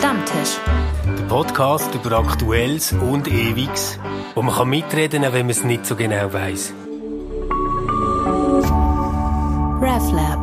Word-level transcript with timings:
Stammtisch. 0.00 0.56
Der 1.04 1.24
Podcast 1.24 1.94
über 1.94 2.12
Aktuelles 2.18 2.94
und 2.94 3.28
Ewiges, 3.28 3.98
wo 4.34 4.40
man 4.40 4.54
kann 4.54 4.70
mitreden 4.70 5.24
kann, 5.24 5.34
wenn 5.34 5.44
man 5.44 5.50
es 5.50 5.62
nicht 5.62 5.84
so 5.84 5.94
genau 5.94 6.32
weiß. 6.32 6.72
RefLab. 9.82 10.40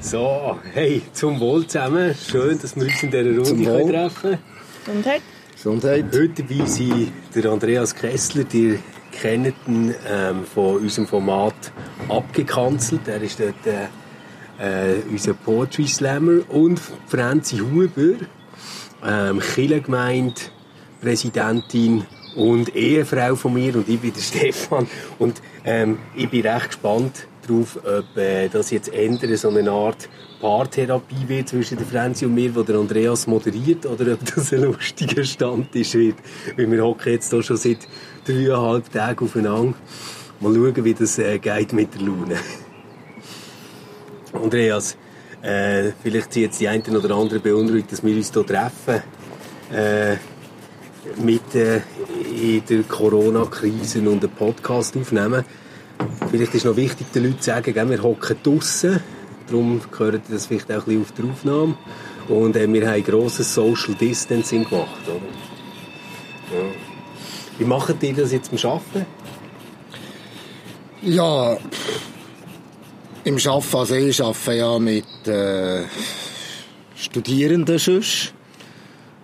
So, 0.00 0.58
hey, 0.74 1.00
zum 1.14 1.40
Wohl 1.40 1.66
zusammen. 1.68 2.14
Schön, 2.14 2.58
dass 2.60 2.76
wir 2.76 2.84
uns 2.84 3.02
in 3.02 3.10
dieser 3.10 3.24
Runde 3.24 3.42
Zum 3.44 3.64
Wohl. 3.64 3.78
können 3.78 3.88
treffen 3.92 4.38
Gesundheit. 4.84 5.22
Gesundheit. 5.54 6.04
Heute 6.12 6.42
dabei 6.42 6.66
sind 6.66 7.12
der 7.34 7.50
Andreas 7.50 7.94
Kessler, 7.94 8.44
der 8.44 8.76
kennt 9.10 9.54
ihn 9.66 9.94
ähm, 10.06 10.44
von 10.44 10.76
unserem 10.76 11.06
Format 11.06 11.54
abgekanzelt. 12.10 13.08
Er 13.08 13.22
ist 13.22 13.40
dort 13.40 13.66
äh, 13.66 13.86
äh, 14.58 14.96
unser 15.10 15.34
Poetry 15.34 15.86
Slammer. 15.86 16.40
Und 16.48 16.80
Franzi 17.06 17.58
Huber, 17.58 18.16
ähm, 19.04 19.40
Kirchengemeinde, 19.40 20.40
Präsidentin 21.00 22.04
und 22.36 22.74
Ehefrau 22.74 23.36
von 23.36 23.54
mir. 23.54 23.74
Und 23.76 23.88
ich 23.88 24.00
bin 24.00 24.12
der 24.12 24.20
Stefan. 24.22 24.86
Und 25.18 25.40
ähm, 25.64 25.98
ich 26.14 26.28
bin 26.28 26.46
recht 26.46 26.68
gespannt 26.68 27.26
darauf, 27.46 27.76
ob 27.76 28.16
äh, 28.16 28.48
das 28.48 28.70
jetzt 28.70 28.92
ändern, 28.92 29.36
so 29.36 29.48
eine 29.48 29.70
Art 29.70 30.08
Paartherapie 30.40 31.28
wird 31.28 31.48
zwischen 31.48 31.78
der 31.78 31.86
Franzi 31.86 32.26
und 32.26 32.34
mir, 32.34 32.54
wo 32.54 32.62
der 32.62 32.76
Andreas 32.76 33.26
moderiert, 33.26 33.86
oder 33.86 34.14
ob 34.14 34.34
das 34.34 34.52
ein 34.52 34.62
lustiger 34.62 35.24
Stammtisch 35.24 35.94
wird. 35.94 36.16
Weil 36.56 36.70
wir 36.70 36.84
hocken 36.84 37.12
jetzt 37.12 37.30
hier 37.30 37.42
schon 37.42 37.56
seit 37.56 37.88
dreieinhalb 38.26 38.90
Tagen 38.92 39.24
aufeinander. 39.24 39.74
Mal 40.40 40.54
schauen, 40.54 40.84
wie 40.84 40.94
das 40.94 41.18
äh, 41.18 41.38
geht 41.38 41.72
mit 41.72 41.94
der 41.94 42.02
Laune. 42.02 42.36
Andreas, 44.34 44.96
äh, 45.42 45.92
vielleicht 46.02 46.32
sind 46.32 46.42
jetzt 46.42 46.60
die 46.60 46.68
einen 46.68 46.96
oder 46.96 47.14
anderen 47.14 47.42
beunruhigt, 47.42 47.92
dass 47.92 48.04
wir 48.04 48.16
uns 48.16 48.32
hier 48.32 48.46
treffen. 48.46 49.02
Äh, 49.72 50.16
mit 51.22 51.54
äh, 51.54 51.80
in 52.34 52.64
der 52.68 52.82
Corona-Krise 52.82 54.00
und 54.00 54.24
einen 54.24 54.32
Podcast 54.32 54.96
aufnehmen. 54.96 55.44
Vielleicht 56.30 56.54
ist 56.54 56.64
noch 56.64 56.76
wichtig, 56.76 57.12
den 57.12 57.24
Leuten 57.24 57.40
zu 57.40 57.50
sagen, 57.50 57.72
gell, 57.72 57.90
wir 57.90 58.02
hocken 58.02 58.36
draussen. 58.42 59.00
Darum 59.46 59.80
gehört 59.90 60.22
das 60.30 60.46
vielleicht 60.46 60.70
auch 60.72 60.86
ein 60.86 61.02
bisschen 61.02 61.02
auf 61.02 61.12
die 61.12 61.22
Aufnahme. 61.22 61.76
Und 62.28 62.56
äh, 62.56 62.72
wir 62.72 62.90
haben 62.90 63.04
grosses 63.04 63.54
Social 63.54 63.94
Distancing 63.94 64.64
gemacht. 64.64 64.88
Oder? 65.06 66.58
Ja. 66.58 66.64
Wie 67.58 67.64
macht 67.64 68.02
ihr 68.02 68.14
das 68.14 68.32
jetzt 68.32 68.50
beim 68.50 68.70
Arbeiten? 68.70 69.06
Ja, 71.02 71.58
im 73.24 73.38
Arbeiten, 73.38 73.76
also 73.76 73.94
ich 73.94 74.22
arbeite 74.22 74.54
ja 74.54 74.78
mit 74.78 75.26
äh, 75.26 75.84
Studierenden 76.94 77.78
sonst, 77.78 78.34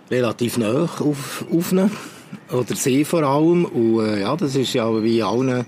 relativ 0.09 0.57
nah 0.57 0.83
auf, 0.83 1.45
auf 1.51 1.71
ihnen, 1.71 1.91
oder 2.51 2.75
sie 2.75 3.05
vor 3.05 3.23
allem. 3.23 3.65
Und 3.65 4.05
äh, 4.05 4.21
ja, 4.21 4.35
das 4.35 4.55
ist 4.55 4.73
ja 4.73 5.03
wie 5.03 5.21
allen 5.21 5.65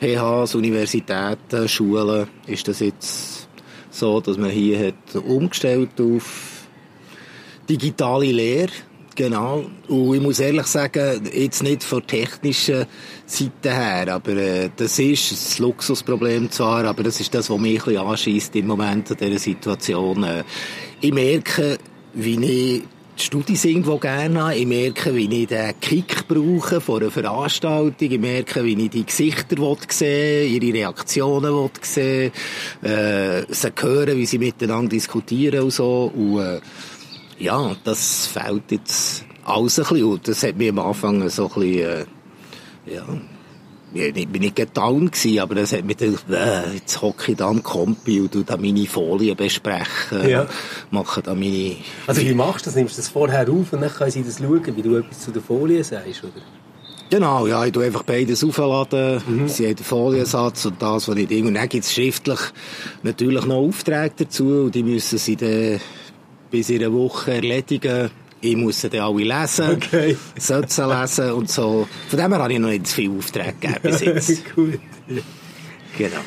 PHs, 0.00 0.54
Universitäten, 0.54 1.68
Schulen, 1.68 2.26
ist 2.46 2.66
das 2.66 2.80
jetzt 2.80 3.48
so, 3.90 4.20
dass 4.20 4.38
man 4.38 4.50
hier 4.50 4.88
hat 4.88 5.16
umgestellt 5.22 6.00
auf 6.00 6.66
digitale 7.68 8.32
Lehre. 8.32 8.72
Genau. 9.14 9.66
Und 9.86 10.14
ich 10.14 10.20
muss 10.20 10.40
ehrlich 10.40 10.66
sagen, 10.66 11.28
jetzt 11.32 11.62
nicht 11.62 11.84
von 11.84 12.04
technischer 12.04 12.86
Seite 13.26 13.74
her, 13.74 14.14
aber 14.14 14.32
äh, 14.32 14.70
das 14.76 14.98
ist 14.98 15.58
ein 15.58 15.62
Luxusproblem 15.62 16.50
zwar, 16.50 16.84
aber 16.84 17.02
das 17.04 17.20
ist 17.20 17.34
das, 17.34 17.48
was 17.50 17.58
mich 17.58 17.80
ein 17.80 17.84
bisschen 17.84 18.06
anschießt 18.06 18.56
im 18.56 18.66
Moment 18.66 19.10
an 19.10 19.16
dieser 19.16 19.38
Situation. 19.38 20.24
Äh, 20.24 20.44
ich 21.00 21.12
merke, 21.12 21.78
wie 22.14 22.34
ich 22.34 22.82
die 23.16 23.24
Studis 23.24 23.64
irgendwo 23.64 23.98
gerne 23.98 24.42
habe. 24.42 24.56
Ich 24.56 24.66
merke, 24.66 25.14
wie 25.14 25.42
ich 25.42 25.48
den 25.48 25.78
Kick 25.80 26.26
brauche 26.26 26.80
vor 26.80 27.00
einer 27.00 27.10
Veranstaltung. 27.10 28.10
Ich 28.10 28.20
merke, 28.20 28.64
wie 28.64 28.74
ich 28.74 28.90
die 28.90 29.06
Gesichter 29.06 29.56
will 29.58 29.76
sehen 29.88 30.52
ihre 30.52 30.74
Reaktionen 30.74 31.52
will 31.54 31.70
sehen 31.80 32.32
äh, 32.82 33.42
sie 33.48 33.72
hören, 33.80 34.16
wie 34.18 34.26
sie 34.26 34.38
miteinander 34.38 34.90
diskutieren 34.90 35.64
und 35.64 35.72
so. 35.72 36.12
Und, 36.14 36.40
äh, 36.40 36.60
ja, 37.38 37.76
das 37.84 38.26
fehlt 38.26 38.70
jetzt 38.70 39.24
alles 39.44 39.78
ein 39.78 39.84
bisschen. 39.84 40.04
Und 40.04 40.28
das 40.28 40.42
hat 40.42 40.56
mir 40.56 40.70
am 40.70 40.80
Anfang 40.80 41.28
so 41.28 41.44
ein 41.44 41.60
bisschen, 41.60 41.86
äh, 41.86 42.04
ja, 42.86 43.04
ich 43.94 44.28
bin 44.28 44.42
nicht 44.42 44.56
getan 44.56 45.10
gewesen, 45.10 45.38
aber 45.38 45.54
das 45.54 45.72
hat 45.72 45.84
mir 45.84 45.94
gedacht, 45.94 46.24
äh, 46.28 46.74
jetzt 46.74 47.00
hocke 47.00 47.32
ich 47.32 47.36
da 47.36 47.48
am 47.48 47.62
Kompi 47.62 48.20
und 48.20 48.32
tu 48.32 48.42
da 48.42 48.56
meine 48.56 48.86
Folien 48.86 49.36
besprechen. 49.36 50.28
Ja. 50.28 50.46
Mache 50.90 51.22
da 51.22 51.34
meine... 51.34 51.76
Also 52.06 52.20
wie 52.22 52.34
machst 52.34 52.66
du 52.66 52.70
das? 52.70 52.76
Nimmst 52.76 52.96
du 52.96 53.02
das 53.02 53.08
vorher 53.08 53.48
auf 53.48 53.72
und 53.72 53.80
dann 53.80 53.92
können 53.92 54.10
sie 54.10 54.24
das 54.24 54.38
schauen, 54.38 54.76
wie 54.76 54.82
du 54.82 54.96
etwas 54.96 55.20
zu 55.20 55.30
der 55.30 55.42
Folie 55.42 55.84
sagst, 55.84 56.24
oder? 56.24 56.42
Genau, 57.10 57.46
ja, 57.46 57.64
ich 57.64 57.72
tu 57.72 57.80
einfach 57.80 58.02
beides 58.02 58.42
aufladen. 58.42 59.46
Sie 59.46 59.66
haben 59.66 59.76
den 59.76 59.84
Foliensatz 59.84 60.64
und 60.64 60.82
das, 60.82 61.06
was 61.06 61.16
ich 61.16 61.28
denke. 61.28 61.48
Und 61.48 61.54
dann 61.54 61.68
gibt's 61.68 61.92
schriftlich 61.92 62.40
natürlich 63.04 63.44
noch 63.44 63.56
Aufträge 63.56 64.14
dazu 64.16 64.64
und 64.64 64.74
die 64.74 64.82
müssen 64.82 65.18
sie 65.18 65.36
dann 65.36 65.80
bis 66.50 66.70
in 66.70 66.82
einer 66.82 66.92
Woche 66.92 67.34
erledigen. 67.34 68.10
Ich 68.46 68.56
muss 68.56 68.80
sie 68.82 68.90
dann 68.90 69.00
alle 69.00 69.24
lesen, 69.24 69.70
Okay. 69.70 70.16
sollte 70.38 70.70
sie 70.72 70.86
lesen 70.86 71.32
und 71.32 71.50
so. 71.50 71.88
Von 72.08 72.18
dem 72.18 72.30
her 72.32 72.42
habe 72.42 72.52
ich 72.52 72.58
noch 72.58 72.68
nicht 72.68 72.86
zu 72.86 72.94
viele 72.96 73.16
Aufträge 73.16 73.54
gegeben 73.58 73.78
bis 73.82 74.00
jetzt. 74.02 74.54
Gut. 74.54 74.78
Genau. 75.96 76.20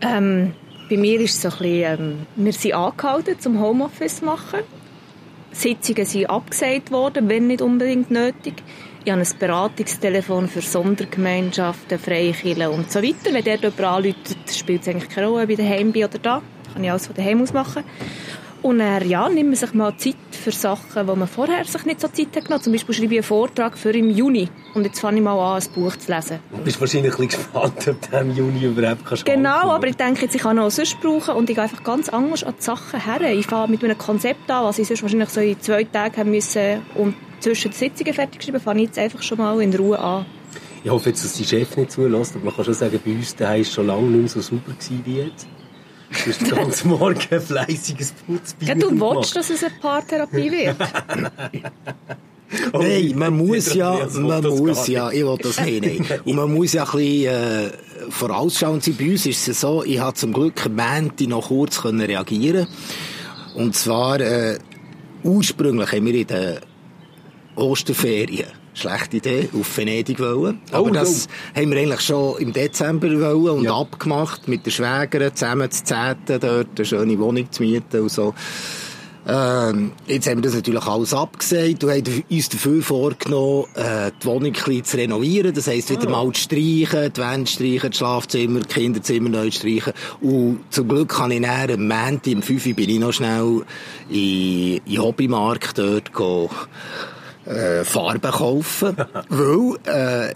Ähm, 0.00 0.52
bei 0.88 0.96
mir 0.96 1.20
ist 1.20 1.34
es 1.36 1.42
so 1.42 1.48
ein 1.48 1.58
bisschen, 1.58 2.00
ähm, 2.00 2.26
wir 2.36 2.52
sind 2.52 2.74
angehalten, 2.74 3.38
zum 3.38 3.60
Homeoffice 3.60 4.16
zu 4.18 4.24
machen. 4.24 4.60
Sitzungen 5.52 6.06
sind 6.06 6.26
abgesagt 6.26 6.90
worden, 6.90 7.28
wenn 7.28 7.46
nicht 7.46 7.62
unbedingt 7.62 8.10
nötig. 8.10 8.54
Ich 9.04 9.10
habe 9.12 9.20
ein 9.22 9.28
Beratungstelefon 9.38 10.48
für 10.48 10.60
Sondergemeinschaften, 10.60 11.98
freie 11.98 12.32
Kirchen 12.32 12.66
und 12.68 12.90
so 12.90 13.00
weiter. 13.02 13.32
Wenn 13.32 13.44
dort 13.44 13.62
jemand 13.62 13.80
anruft, 13.80 14.36
spielt 14.54 14.82
es 14.82 14.88
eigentlich 14.88 15.08
keine 15.08 15.28
Rolle, 15.28 15.44
ob 15.44 15.50
ich 15.50 15.56
daheim 15.56 15.92
bin 15.92 16.04
oder 16.04 16.18
da. 16.18 16.42
Kann 16.72 16.84
ich 16.84 16.90
alles 16.90 17.06
von 17.06 17.16
daheim 17.16 17.42
aus 17.42 17.52
machen. 17.52 17.82
Und 18.62 18.78
dann, 18.78 19.08
ja, 19.08 19.28
nimmt 19.28 19.50
man 19.50 19.56
sich 19.56 19.72
mal 19.72 19.96
Zeit 19.96 20.16
für 20.30 20.52
Sachen, 20.52 21.08
wo 21.08 21.14
man 21.14 21.28
vorher 21.28 21.64
sich 21.64 21.84
nicht 21.86 22.00
so 22.00 22.08
Zeit 22.08 22.36
hat 22.36 22.44
genommen. 22.44 22.62
Zum 22.62 22.72
Beispiel 22.72 22.94
schreibe 22.94 23.14
ich 23.14 23.20
einen 23.20 23.24
Vortrag 23.24 23.78
für 23.78 23.90
im 23.90 24.10
Juni. 24.10 24.48
Und 24.74 24.84
jetzt 24.84 25.00
fange 25.00 25.18
ich 25.18 25.22
mal 25.22 25.38
an, 25.38 25.62
ein 25.62 25.72
Buch 25.74 25.96
zu 25.96 26.12
lesen. 26.12 26.40
Du 26.50 26.62
bist 26.62 26.80
wahrscheinlich 26.80 27.12
ein 27.12 27.26
bisschen 27.26 27.42
gespannt, 27.42 27.88
ob 27.88 28.10
du 28.10 28.16
im 28.18 28.36
Juni 28.36 28.64
überhaupt 28.64 29.06
kannst 29.06 29.24
Genau, 29.24 29.70
aber 29.70 29.86
ich 29.86 29.96
denke 29.96 30.22
jetzt, 30.22 30.34
ich 30.34 30.42
kann 30.42 30.58
auch 30.58 30.70
sonst 30.70 31.00
brauchen 31.00 31.34
und 31.34 31.48
ich 31.48 31.56
gehe 31.56 31.62
einfach 31.62 31.82
ganz 31.82 32.08
anders 32.10 32.44
an 32.44 32.54
die 32.58 32.62
Sachen 32.62 33.00
her. 33.00 33.32
Ich 33.32 33.46
fange 33.46 33.70
mit 33.70 33.82
einem 33.82 33.96
Konzept 33.96 34.50
an, 34.50 34.64
was 34.64 34.78
ich 34.78 34.88
sonst 34.88 35.02
wahrscheinlich 35.02 35.30
so 35.30 35.40
in 35.40 35.60
zwei 35.60 35.84
Tagen 35.84 36.16
haben 36.16 36.30
müssen 36.30 36.82
und 36.94 37.14
zwischen 37.40 37.70
den 37.70 37.76
Sitzungen 37.76 38.12
fertig 38.12 38.38
geschrieben, 38.38 38.60
fange 38.60 38.82
ich 38.82 38.88
jetzt 38.88 38.98
einfach 38.98 39.22
schon 39.22 39.38
mal 39.38 39.60
in 39.62 39.74
Ruhe 39.74 39.98
an. 39.98 40.26
Ich 40.84 40.90
hoffe 40.90 41.10
jetzt, 41.10 41.24
dass 41.24 41.34
die 41.34 41.44
Chef 41.44 41.76
nicht 41.76 41.92
zulässt, 41.92 42.36
aber 42.36 42.46
man 42.46 42.54
kann 42.54 42.64
schon 42.64 42.74
sagen, 42.74 43.00
bei 43.04 43.12
uns 43.12 43.34
daheim 43.36 43.60
ist 43.62 43.72
schon 43.72 43.86
lange 43.86 44.02
nicht 44.02 44.34
mehr 44.34 44.42
so 44.42 44.56
gewesen 44.56 45.02
wie 45.04 45.16
jetzt. 45.18 45.46
Du 46.10 46.30
hast 46.30 46.40
den 46.40 46.50
ganzen 46.50 46.88
Morgen 46.98 47.20
ein 47.30 47.40
fleissiges 47.40 48.12
Putzbier 48.26 48.74
du 48.74 48.90
willst, 48.90 49.36
dass 49.36 49.50
es 49.50 49.62
eine 49.62 49.72
Paartherapie 49.80 50.50
wird. 50.50 50.76
Oh, 52.72 52.78
Nein, 52.78 53.12
man 53.16 53.36
muss 53.36 53.74
ja, 53.74 54.08
man 54.12 54.42
muss 54.42 54.88
ja, 54.88 55.10
ich 55.10 55.24
will 55.24 55.38
das 55.40 55.60
nicht, 55.60 55.84
nein. 55.84 56.20
Und 56.24 56.34
man 56.34 56.52
muss 56.52 56.72
ja 56.72 56.82
ein 56.82 56.90
bisschen, 56.90 57.32
äh, 57.32 57.70
vorausschauend 58.10 58.82
sein. 58.82 58.96
Bei 58.98 59.10
uns 59.10 59.24
ist 59.26 59.46
es 59.46 59.60
so, 59.60 59.84
ich 59.84 60.00
habe 60.00 60.14
zum 60.14 60.32
Glück 60.32 60.66
am 60.66 60.74
Montag 60.74 61.28
noch 61.28 61.46
kurz 61.46 61.80
können 61.80 62.00
reagieren 62.00 62.66
Und 63.54 63.76
zwar, 63.76 64.20
äh, 64.20 64.58
ursprünglich 65.22 65.92
haben 65.92 66.06
wir 66.06 66.14
in 66.14 66.26
den 66.26 66.58
Osterferien 67.54 68.59
schlechte 68.80 69.16
Idee, 69.18 69.48
auf 69.58 69.76
Venedig 69.76 70.18
wollen. 70.18 70.60
Aber 70.72 70.86
Oh, 70.86 70.90
das 70.90 71.28
haben 71.54 71.70
wir 71.70 71.78
eigentlich 71.78 72.00
schon 72.00 72.38
im 72.38 72.52
Dezember 72.52 73.08
wollen 73.08 73.60
und 73.60 73.68
abgemacht 73.68 74.48
mit 74.48 74.66
der 74.66 74.70
Schwägerin 74.70 75.34
zusammen 75.34 75.70
zu 75.70 75.84
Zehnten 75.84 76.40
dort 76.40 76.68
eine 76.76 76.84
schöne 76.84 77.18
Wohnung 77.18 77.50
zu 77.50 77.62
mieten 77.62 78.00
und 78.00 78.10
so. 78.10 78.34
Ähm, 79.26 79.92
jetzt 80.06 80.28
haben 80.28 80.38
wir 80.38 80.42
das 80.42 80.54
natürlich 80.54 80.84
alles 80.84 81.12
abgesagt 81.12 81.84
und 81.84 81.90
haben 81.90 82.24
uns 82.30 82.48
dafür 82.48 82.82
vorgenommen, 82.82 83.66
äh, 83.74 84.10
die 84.20 84.26
Wohnung 84.26 84.46
ein 84.46 84.52
bisschen 84.52 84.84
zu 84.84 84.96
renovieren. 84.96 85.54
Das 85.54 85.66
heisst, 85.66 85.90
wieder 85.90 86.08
mal 86.08 86.32
zu 86.32 86.40
streichen, 86.40 87.12
die 87.12 87.20
Wände 87.20 87.50
streichen, 87.50 87.90
das 87.90 87.98
Schlafzimmer, 87.98 88.60
die 88.60 88.68
Kinderzimmer 88.68 89.28
neu 89.28 89.50
streichen. 89.50 89.92
Und 90.22 90.60
zum 90.70 90.88
Glück 90.88 91.10
kann 91.10 91.30
ich 91.30 91.40
näher 91.40 91.74
am 91.74 91.86
Montag, 91.86 92.34
am 92.34 92.42
5 92.42 92.66
Uhr, 92.66 92.74
bin 92.74 92.90
ich 92.90 92.98
noch 92.98 93.12
schnell 93.12 93.62
in, 94.08 94.78
in 94.78 94.84
den 94.86 95.02
Hobbymarkt 95.02 95.78
dort 95.78 96.14
gehen, 96.14 96.48
äh, 97.50 97.84
Farben 97.84 98.30
kaufen. 98.30 98.96
weil, 99.28 99.76
äh, 100.30 100.34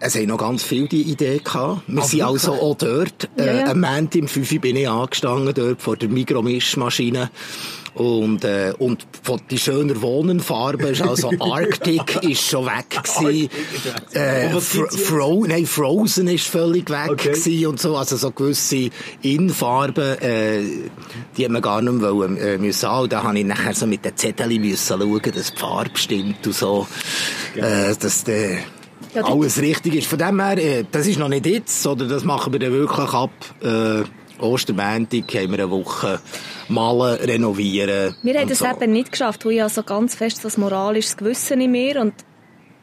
es 0.00 0.14
haben 0.14 0.26
noch 0.26 0.38
ganz 0.38 0.62
viele 0.62 0.86
die 0.86 1.02
Idee 1.02 1.38
gehabt. 1.42 1.82
Wir 1.88 2.02
Ah, 2.02 2.04
sind 2.04 2.22
also 2.22 2.52
auch 2.52 2.76
dort. 2.76 3.28
Äh, 3.36 3.46
Ja, 3.46 3.52
ja. 3.54 3.66
Am 3.66 3.80
Montag 3.80 4.14
im 4.14 4.28
5 4.28 4.52
Uhr 4.52 4.58
bin 4.60 4.76
ich 4.76 4.88
angestanden, 4.88 5.52
dort 5.54 5.82
vor 5.82 5.96
der 5.96 6.08
Mikromischmaschine. 6.08 7.30
Und, 7.94 8.44
äh, 8.44 8.72
und 8.78 9.06
von 9.22 9.40
die 9.50 9.58
schöner 9.58 10.00
Wohnenfarbe 10.02 10.88
ist 10.88 11.02
also 11.02 11.30
Arctic 11.40 12.22
ist 12.22 12.42
schon 12.42 12.66
weg 12.66 12.90
gewesen. 13.02 13.48
Äh, 14.12 14.50
Fro 14.60 15.44
nein, 15.48 15.66
Frozen 15.66 16.28
ist 16.28 16.46
völlig 16.46 16.88
weg 16.90 17.10
Okay. 17.10 17.30
gewesen 17.32 17.66
und 17.66 17.80
so. 17.80 17.96
Also 17.96 18.16
so 18.16 18.30
gewisse 18.30 18.90
Innenfarben, 19.22 20.18
äh, 20.20 20.60
die 21.36 21.44
hat 21.44 21.50
man 21.52 21.62
gar 21.62 21.82
nicht 21.82 21.92
mehr 21.94 22.14
wollen, 22.14 22.36
äh, 22.36 22.58
müssen 22.58 22.88
haben. 22.88 23.04
Und 23.04 23.12
da 23.12 23.22
habe 23.22 23.38
ich 23.38 23.44
nachher 23.44 23.74
so 23.74 23.86
mit 23.86 24.04
den 24.04 24.16
Zetteln 24.16 24.60
müssen 24.60 24.98
schauen, 25.00 25.20
dass 25.34 25.52
die 25.52 25.58
Farbe 25.58 25.90
stimmt 25.98 26.46
und 26.46 26.54
so. 26.54 26.86
Äh, 27.56 27.94
dass 27.98 28.24
der, 28.24 28.58
Ja, 29.14 29.22
die- 29.22 29.32
alles 29.32 29.60
richtig 29.60 29.94
ist. 29.96 30.06
Von 30.06 30.18
dem 30.18 30.40
her, 30.40 30.58
äh, 30.58 30.84
das 30.90 31.06
ist 31.06 31.18
noch 31.18 31.28
nicht 31.28 31.46
jetzt, 31.46 31.82
sondern 31.82 32.08
das 32.08 32.24
machen 32.24 32.52
wir 32.52 32.60
dann 32.60 32.72
wirklich 32.72 33.08
ab, 33.12 33.30
äh, 33.62 34.02
Ostermäntig 34.38 35.24
haben 35.34 35.52
wir 35.52 35.64
eine 35.64 35.70
Woche 35.70 36.20
malen, 36.68 37.16
renovieren. 37.16 38.14
Wir 38.22 38.38
haben 38.38 38.48
das 38.48 38.58
so. 38.58 38.66
eben 38.66 38.92
nicht 38.92 39.12
geschafft, 39.12 39.44
weil 39.44 39.52
ich 39.52 39.60
habe 39.60 39.70
so 39.70 39.82
ganz 39.82 40.14
fest 40.14 40.44
das 40.44 40.56
moralisches 40.56 41.16
Gewissen 41.16 41.60
in 41.60 41.70
mir 41.70 42.00
und 42.00 42.14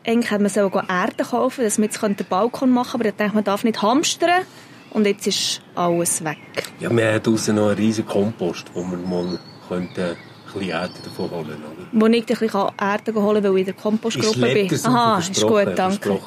eigentlich 0.06 0.32
hätte 0.32 0.42
man 0.42 0.52
sollen 0.52 0.72
gehen 0.72 0.88
Erde 0.88 1.24
kaufen, 1.24 1.64
dass 1.64 1.78
man 1.78 1.90
jetzt 1.90 2.02
den 2.02 2.16
Balkon 2.30 2.70
machen 2.72 2.92
könnte, 2.92 3.08
aber 3.08 3.10
ich 3.10 3.16
denke, 3.16 3.36
man 3.36 3.44
darf 3.44 3.64
nicht 3.64 3.82
hamstern 3.82 4.44
und 4.92 5.06
jetzt 5.06 5.28
ist 5.28 5.62
alles 5.76 6.24
weg. 6.24 6.38
Ja, 6.80 6.96
wir 6.96 7.14
haben 7.14 7.24
draussen 7.24 7.56
noch 7.56 7.68
einen 7.68 7.78
riesen 7.78 8.06
Kompost, 8.06 8.68
wo 8.74 8.82
wir 8.84 8.98
mal 8.98 9.40
könnten 9.68 10.16
bisschen 10.60 10.70
Erde 10.72 10.94
davon 11.04 11.32
holen 11.32 11.46
oder? 11.48 11.88
Wo 11.92 12.06
ich 12.08 12.22
ein 12.22 12.26
bisschen 12.26 12.50
Erde 12.80 13.14
holen 13.14 13.44
kann, 13.44 13.54
weil 13.54 13.54
ich 13.54 13.60
in 13.60 13.66
der 13.66 13.74
Kompostgruppe 13.74 14.40
bin. 14.40 14.68
Lepter 14.70 14.90
Aha, 14.90 15.20
ist 15.20 15.42
gut, 15.42 15.68
danke. 15.76 16.18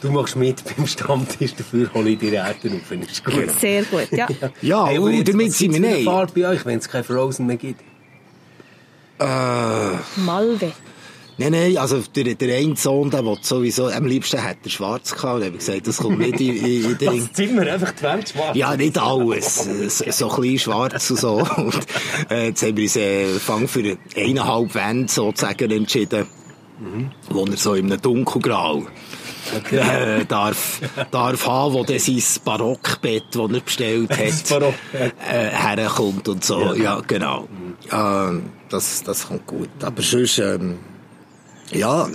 Du 0.00 0.10
machst 0.10 0.36
mit 0.36 0.62
beim 0.76 0.86
Stammtisch, 0.86 1.54
dafür 1.54 1.92
hole 1.94 2.10
ich 2.10 2.18
dir 2.18 2.32
Erde 2.32 2.70
auf, 2.70 2.90
ist 2.90 3.24
gut. 3.24 3.50
Sehr 3.60 3.82
gut, 3.84 4.08
ja. 4.12 4.26
Ja, 4.62 4.86
Hey, 4.86 4.96
aber 4.96 5.06
und 5.06 5.12
jetzt, 5.14 5.32
damit 5.32 5.48
was 5.48 5.58
sind 5.58 5.72
wir 5.72 5.80
nicht. 5.80 6.04
Farbe 6.04 6.32
bei 6.40 6.48
euch, 6.48 6.64
wenn 6.66 6.78
es 6.78 6.88
keine 6.88 7.04
Frozen 7.04 7.46
mehr 7.46 7.56
gibt? 7.56 7.80
Malve. 9.18 10.72
Nein, 11.38 11.52
nein, 11.52 11.76
also 11.76 12.02
der, 12.14 12.34
der 12.34 12.56
eine 12.56 12.76
Sohn, 12.76 13.10
der 13.10 13.24
will 13.24 13.36
sowieso, 13.42 13.88
am 13.88 14.06
liebsten 14.06 14.40
hätte 14.40 14.60
er 14.64 14.70
schwarz 14.70 15.14
gehabt. 15.14 15.42
Und 15.42 15.46
ich 15.46 15.58
gesagt, 15.58 15.86
das 15.86 15.98
kommt 15.98 16.18
nicht 16.18 16.40
in, 16.40 16.56
in, 16.56 16.84
in 16.92 16.98
den... 16.98 17.34
Zimmer 17.34 17.62
einfach 17.62 17.92
die 17.92 18.02
Wand 18.04 18.28
schwarz. 18.30 18.56
Ja, 18.56 18.74
nicht 18.74 18.96
alles. 18.98 19.56
So, 19.56 20.10
so 20.10 20.30
ein 20.30 20.40
bisschen 20.40 20.58
schwarz 20.58 21.10
und 21.10 21.18
so. 21.18 21.34
Und, 21.56 21.78
äh, 22.30 22.46
jetzt 22.48 22.62
haben 22.62 22.76
wir 22.76 22.84
uns 22.84 22.96
äh, 22.96 23.38
Fang 23.38 23.68
für 23.68 23.98
eineinhalb 24.16 24.74
Wände 24.74 25.12
sozusagen 25.12 25.70
entschieden. 25.70 26.26
Wo 27.30 27.44
er 27.44 27.56
so 27.56 27.74
in 27.74 27.90
einem 27.90 28.00
dunkelgrau 28.00 28.86
äh, 29.70 30.24
darf, 30.26 30.80
darf 31.10 31.46
haben, 31.46 31.74
wo 31.74 31.84
dann 31.84 31.98
sein 31.98 32.22
Barockbett, 32.44 33.24
das 33.32 33.50
er 33.50 33.60
bestellt 33.60 34.10
Das 34.10 34.50
hat, 34.50 34.62
äh, 34.62 35.50
herkommt 35.50 36.28
und 36.28 36.44
so. 36.44 36.74
Ja. 36.74 36.74
Ja, 36.74 37.02
genau. 37.06 37.48
Ähm, 37.90 38.50
das, 38.68 39.02
das 39.04 39.28
kommt 39.28 39.46
gut. 39.46 39.70
Aber 39.82 40.02
sonst, 40.02 40.38
ähm, 40.38 40.78
ja, 41.72 42.08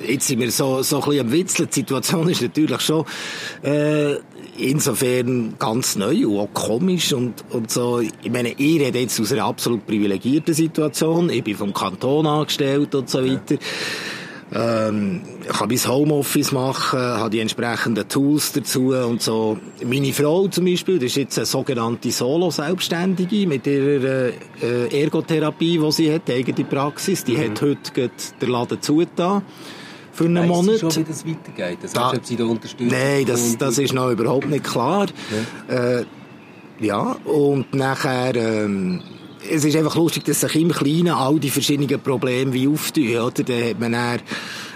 jetzt 0.00 0.26
sind 0.26 0.40
wir 0.40 0.50
so, 0.50 0.82
so 0.82 1.00
ein 1.00 1.08
bisschen 1.08 1.26
am 1.26 1.32
Witzeln. 1.32 1.68
Die 1.68 1.74
Situation 1.74 2.28
ist 2.30 2.42
natürlich 2.42 2.80
schon, 2.80 3.04
äh, 3.62 4.16
insofern 4.58 5.54
ganz 5.58 5.96
neu 5.96 6.26
und 6.26 6.38
auch 6.38 6.52
komisch 6.52 7.12
und, 7.12 7.44
und 7.50 7.70
so. 7.70 8.00
Ich 8.00 8.30
meine, 8.30 8.50
ich 8.50 8.80
rede 8.80 8.98
jetzt 8.98 9.20
aus 9.20 9.32
einer 9.32 9.44
absolut 9.44 9.86
privilegierten 9.86 10.54
Situation. 10.54 11.30
Ich 11.30 11.44
bin 11.44 11.56
vom 11.56 11.72
Kanton 11.72 12.26
angestellt 12.26 12.94
und 12.94 13.10
so 13.10 13.24
weiter. 13.24 13.56
Ähm, 14.54 15.22
ich 15.42 15.48
kann 15.58 15.68
mein 15.68 15.88
Homeoffice 15.88 16.52
machen, 16.52 17.00
habe 17.00 17.30
die 17.30 17.40
entsprechenden 17.40 18.08
Tools 18.08 18.52
dazu 18.52 18.90
und 18.94 19.20
so. 19.20 19.58
Meine 19.84 20.12
Frau 20.12 20.46
zum 20.46 20.66
Beispiel, 20.66 20.96
das 21.00 21.06
ist 21.06 21.16
jetzt 21.16 21.38
eine 21.38 21.46
sogenannte 21.46 22.12
Solo-Selbstständige 22.12 23.46
mit 23.48 23.66
ihrer 23.66 24.30
äh, 24.62 25.02
Ergotherapie, 25.02 25.78
die 25.78 25.92
sie 25.92 26.14
hat, 26.14 26.30
eigene 26.30 26.64
Praxis. 26.64 27.24
Die 27.24 27.36
hat 27.36 27.60
heute 27.60 27.92
gerade 27.92 28.12
den 28.40 28.48
Laden 28.50 28.80
zugetan 28.80 29.42
für 30.12 30.24
einen 30.26 30.48
Weiss 30.48 30.48
Monat. 30.48 30.74
sie 30.74 30.78
schon, 30.92 30.96
wie 30.96 31.04
das 31.04 31.26
weitergeht? 31.26 31.78
Das 31.82 31.92
Da- 31.92 32.06
heißt, 32.06 32.16
ob 32.18 32.26
sie 32.26 32.36
da 32.36 32.44
unterstützt? 32.44 32.92
Nein, 32.92 33.24
das, 33.26 33.58
das 33.58 33.78
ist 33.78 33.92
noch 33.94 34.10
überhaupt 34.12 34.48
nicht 34.48 34.64
klar. 34.64 35.06
Ja, 35.68 35.74
äh, 35.98 36.04
ja 36.80 37.16
und 37.24 37.74
nachher, 37.74 38.34
ähm, 38.36 39.02
es 39.50 39.64
ist 39.64 39.76
einfach 39.76 39.96
lustig, 39.96 40.24
dass 40.24 40.40
sich 40.40 40.56
im 40.56 40.70
Kleinen 40.70 41.08
all 41.08 41.38
die 41.38 41.50
verschiedenen 41.50 42.00
Probleme 42.00 42.52
wie 42.52 42.68
auftun, 42.68 43.16
oder? 43.16 43.42
Da 43.42 43.54
hat 43.54 43.80
man 43.80 43.92
dann 43.92 44.20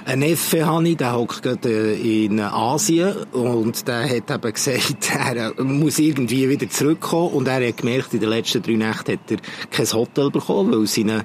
einen 0.05 0.20
Neffe, 0.20 0.67
habe 0.67 0.88
ich, 0.88 0.96
der 0.96 1.14
hockt 1.14 1.43
gerade 1.43 1.69
äh, 1.69 2.25
in 2.25 2.40
Asien 2.40 3.14
und 3.32 3.87
der 3.87 4.08
hat 4.08 4.31
eben 4.31 4.52
gesagt, 4.52 5.11
er 5.14 5.58
äh, 5.58 5.62
muss 5.62 5.99
irgendwie 5.99 6.49
wieder 6.49 6.69
zurückkommen 6.69 7.32
und 7.32 7.49
er 7.49 7.67
hat 7.67 7.76
gemerkt, 7.76 8.14
in 8.14 8.20
den 8.20 8.31
letzten 8.31 8.62
drei 8.62 8.75
Nächten 8.75 9.12
hat 9.12 9.31
er 9.31 9.38
kein 9.70 9.93
Hotel 9.93 10.31
bekommen, 10.31 10.73
weil 10.73 10.87
seine 10.87 11.25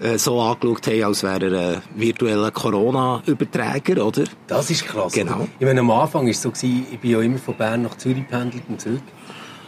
äh, 0.00 0.18
so 0.18 0.40
angeschaut 0.40 0.86
haben, 0.86 1.04
als 1.04 1.22
wäre 1.22 1.56
er 1.56 1.76
ein 1.76 1.82
virtueller 1.94 2.50
Corona-Überträger, 2.50 4.04
oder? 4.04 4.24
Das 4.46 4.70
ist 4.70 4.86
krass. 4.86 5.12
Genau. 5.12 5.36
oder? 5.36 5.48
Ich 5.58 5.66
meine, 5.66 5.80
am 5.80 5.90
Anfang 5.90 6.24
war 6.24 6.30
es 6.30 6.42
so, 6.42 6.50
gewesen, 6.50 6.86
ich 6.90 6.98
bin 6.98 7.10
ja 7.10 7.20
immer 7.20 7.38
von 7.38 7.54
Bern 7.54 7.82
nach 7.82 7.96
Zürich 7.96 8.26
pendelt 8.28 8.64
und 8.68 8.80
zurück. 8.80 9.02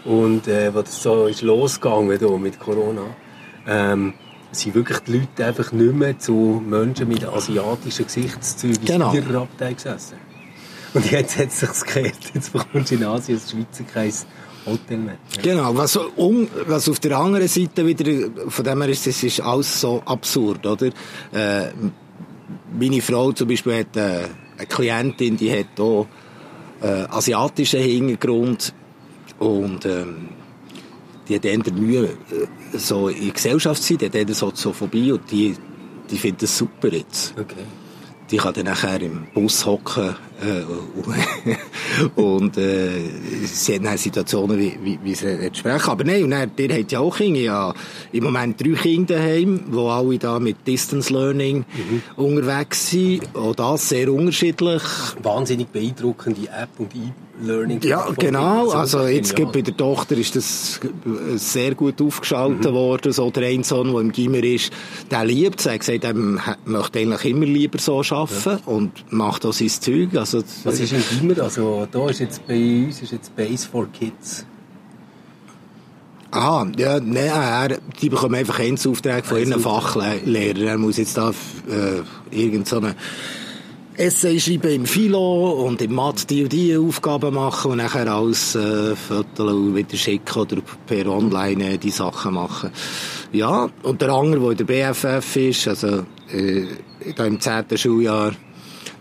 Und 0.05 0.49
äh, 0.49 0.73
das 0.73 1.03
so 1.03 1.27
ist 1.27 1.43
losgegangen 1.43 2.19
da 2.19 2.29
mit 2.37 2.59
Corona, 2.59 3.03
ähm, 3.67 4.15
sind 4.51 4.75
wirklich 4.75 4.99
die 5.01 5.19
Leute 5.19 5.47
einfach 5.47 5.73
nicht 5.73 5.95
mehr 5.95 6.19
zu 6.19 6.63
Menschen 6.67 7.09
mit 7.09 7.25
asiatischen 7.25 8.07
Gesichtszügen 8.07 8.85
Genau. 8.85 9.13
in 9.13 9.23
ihrer 9.23 9.43
Abteilung 9.43 9.77
gesessen. 9.77 10.17
Und 10.95 11.11
jetzt 11.11 11.39
hat 11.39 11.49
es 11.49 11.61
sich 11.61 11.85
gekehrt. 11.85 12.19
Jetzt 12.35 12.53
bekommst 12.53 12.91
du 12.91 12.97
in 12.97 13.05
Asien 13.05 13.39
als 13.39 13.51
Schweizer 13.51 13.85
kein 13.85 14.13
Hotel 14.67 14.99
mehr. 14.99 15.17
Genau, 15.43 15.75
was, 15.75 15.97
um, 15.97 16.49
was 16.67 16.89
auf 16.89 17.01
der 17.01 17.17
anderen 17.19 17.49
Seite 17.49 17.87
wieder, 17.87 18.31
von 18.49 18.65
dem 18.65 18.83
her 18.83 18.91
ist, 18.91 19.07
das 19.07 19.23
ist 19.23 19.41
alles 19.41 19.81
so 19.81 20.03
absurd, 20.05 20.67
oder? 20.67 20.87
Äh, 21.33 21.71
meine 22.79 23.01
Frau 23.01 23.33
zum 23.33 23.49
Beispiel 23.49 23.79
hat 23.81 23.97
äh, 23.97 24.25
eine 24.59 24.67
Klientin, 24.69 25.37
die 25.37 25.51
hat 25.51 25.81
auch 25.81 26.07
äh, 26.83 26.87
asiatischen 27.09 27.81
Hintergrund 27.81 28.75
und 29.43 29.85
ähm, 29.87 30.29
die 31.29 31.35
hat 31.35 31.44
eher 31.44 31.59
Mühe, 31.75 32.05
äh, 32.05 32.79
so 32.79 33.09
in 33.09 33.25
der 33.25 33.33
Gesellschaft 33.33 33.83
zu 33.83 33.94
sein, 33.94 33.99
die 33.99 34.06
hat 34.06 34.15
eher 34.15 34.35
Soziophobie 34.35 35.12
und 35.12 35.31
die, 35.31 35.56
die 36.11 36.17
findet 36.17 36.43
das 36.43 36.56
super 36.56 36.89
jetzt. 36.89 37.35
Okay. 37.39 37.65
Die 38.31 38.37
kann 38.39 38.55
dann 38.55 38.65
nachher 38.67 39.03
im 39.03 39.27
Bus 39.35 39.67
hocken 39.67 40.15
äh, 40.41 40.62
und 42.21 42.56
äh, 42.56 42.91
sie 43.44 43.75
hat 43.75 43.85
dann 43.85 43.99
Situationen, 43.99 44.59
wie, 44.59 44.79
wie, 44.83 44.99
wie 45.03 45.15
sie 45.15 45.35
nicht 45.35 45.59
sprechen. 45.59 45.91
Aber 45.91 46.05
nein, 46.05 46.25
und 46.25 46.31
dann, 46.31 46.55
der 46.56 46.79
hat 46.79 46.93
ja 46.93 47.00
auch 47.00 47.17
Kinder. 47.17 47.41
Ja, 47.41 47.75
im 48.12 48.25
Moment 48.25 48.59
drei 48.59 48.71
Kinder 48.71 49.17
daheim, 49.17 49.65
die 49.71 49.77
alle 49.77 50.19
da 50.19 50.39
mit 50.39 50.67
Distance 50.67 51.12
Learning 51.12 51.67
unterwegs 52.17 52.91
sind. 52.91 53.29
Auch 53.35 53.55
das 53.55 53.91
sehr 53.91 54.11
unterschiedlich. 54.11 54.83
Wahnsinnig 55.23 55.69
beeindruckende 55.69 56.49
App 56.49 56.71
und 56.79 56.94
E-Learning. 57.40 57.81
Ja, 57.82 58.08
genau. 58.19 58.67
So 58.69 58.76
Also 58.76 59.06
jetzt 59.06 59.34
gerade 59.34 59.52
bei 59.52 59.62
der 59.62 59.76
Tochter 59.76 60.17
ist 60.17 60.36
das 60.36 60.81
sehr 61.36 61.74
gut 61.74 62.01
aufgeschaltet 62.01 62.72
worden. 62.72 63.12
So 63.12 63.31
der 63.31 63.48
eine 63.48 63.65
Sohn, 63.65 63.93
der 63.93 64.01
im 64.01 64.12
Gimmer 64.12 64.43
ist, 64.43 64.72
der 65.10 65.24
liebt 65.24 65.60
es. 65.60 65.67
Er 65.67 65.74
hat 65.74 65.81
gesagt, 65.81 66.05
er 66.05 66.15
möchte 66.15 66.98
eigentlich 66.98 67.24
immer 67.24 67.46
lieber 67.46 67.79
so 67.79 68.03
arbeiten 68.03 68.62
und 68.67 69.12
macht 69.12 69.46
auch 69.46 69.53
sein 69.53 69.69
Zeug. 69.69 70.15
Also, 70.15 70.43
Was 70.65 70.81
ist 70.81 70.93
im 70.93 71.03
Gimmer? 71.20 71.43
Also 71.43 71.86
da 71.91 72.08
ist 72.08 72.20
jetzt 72.20 72.46
bei 72.46 72.84
uns 72.86 73.03
ist 73.03 73.12
jetzt 73.12 73.34
Base 73.34 73.67
for 73.69 73.86
Kids. 73.93 74.46
Aha, 76.31 76.67
ja, 76.79 76.98
nein, 76.98 77.27
er, 77.27 77.79
die 78.01 78.08
bekommen 78.08 78.36
einfach 78.36 78.58
Einzelaufträge 78.58 79.22
von 79.22 79.39
ihren 79.39 79.60
Fachlehrern. 79.60 80.62
Er 80.67 80.79
muss 80.79 80.96
jetzt 80.96 81.19
da 81.19 81.29
äh, 81.29 82.01
irgend 82.31 82.67
so 82.67 82.79
eine 82.79 82.96
Essay 83.96 84.41
schreiben 84.41 84.72
im 84.72 84.87
Philo 84.87 85.67
und 85.67 85.82
im 85.82 85.94
Mathe 85.94 86.27
die 86.27 86.43
und 86.44 86.53
die 86.53 86.77
Aufgaben 86.77 87.34
machen 87.34 87.72
und 87.72 87.77
nachher 87.77 88.11
alles 88.11 88.55
äh, 88.55 88.96
Fotos 88.96 89.75
wieder 89.75 89.96
schicken 89.96 90.39
oder 90.39 90.56
per 90.87 91.06
Online 91.08 91.72
äh, 91.75 91.79
die 91.79 91.91
Sachen 91.91 92.34
machen. 92.34 92.70
Ja, 93.32 93.69
und 93.82 94.01
der 94.01 94.11
andere, 94.11 94.41
der 94.41 94.51
in 94.53 94.67
der 94.67 94.93
BFF 94.93 95.37
ist, 95.37 95.69
also 95.69 96.05
äh, 96.32 96.65
da 97.17 97.27
im 97.27 97.39
10. 97.39 97.65
Schuljahr, 97.77 98.32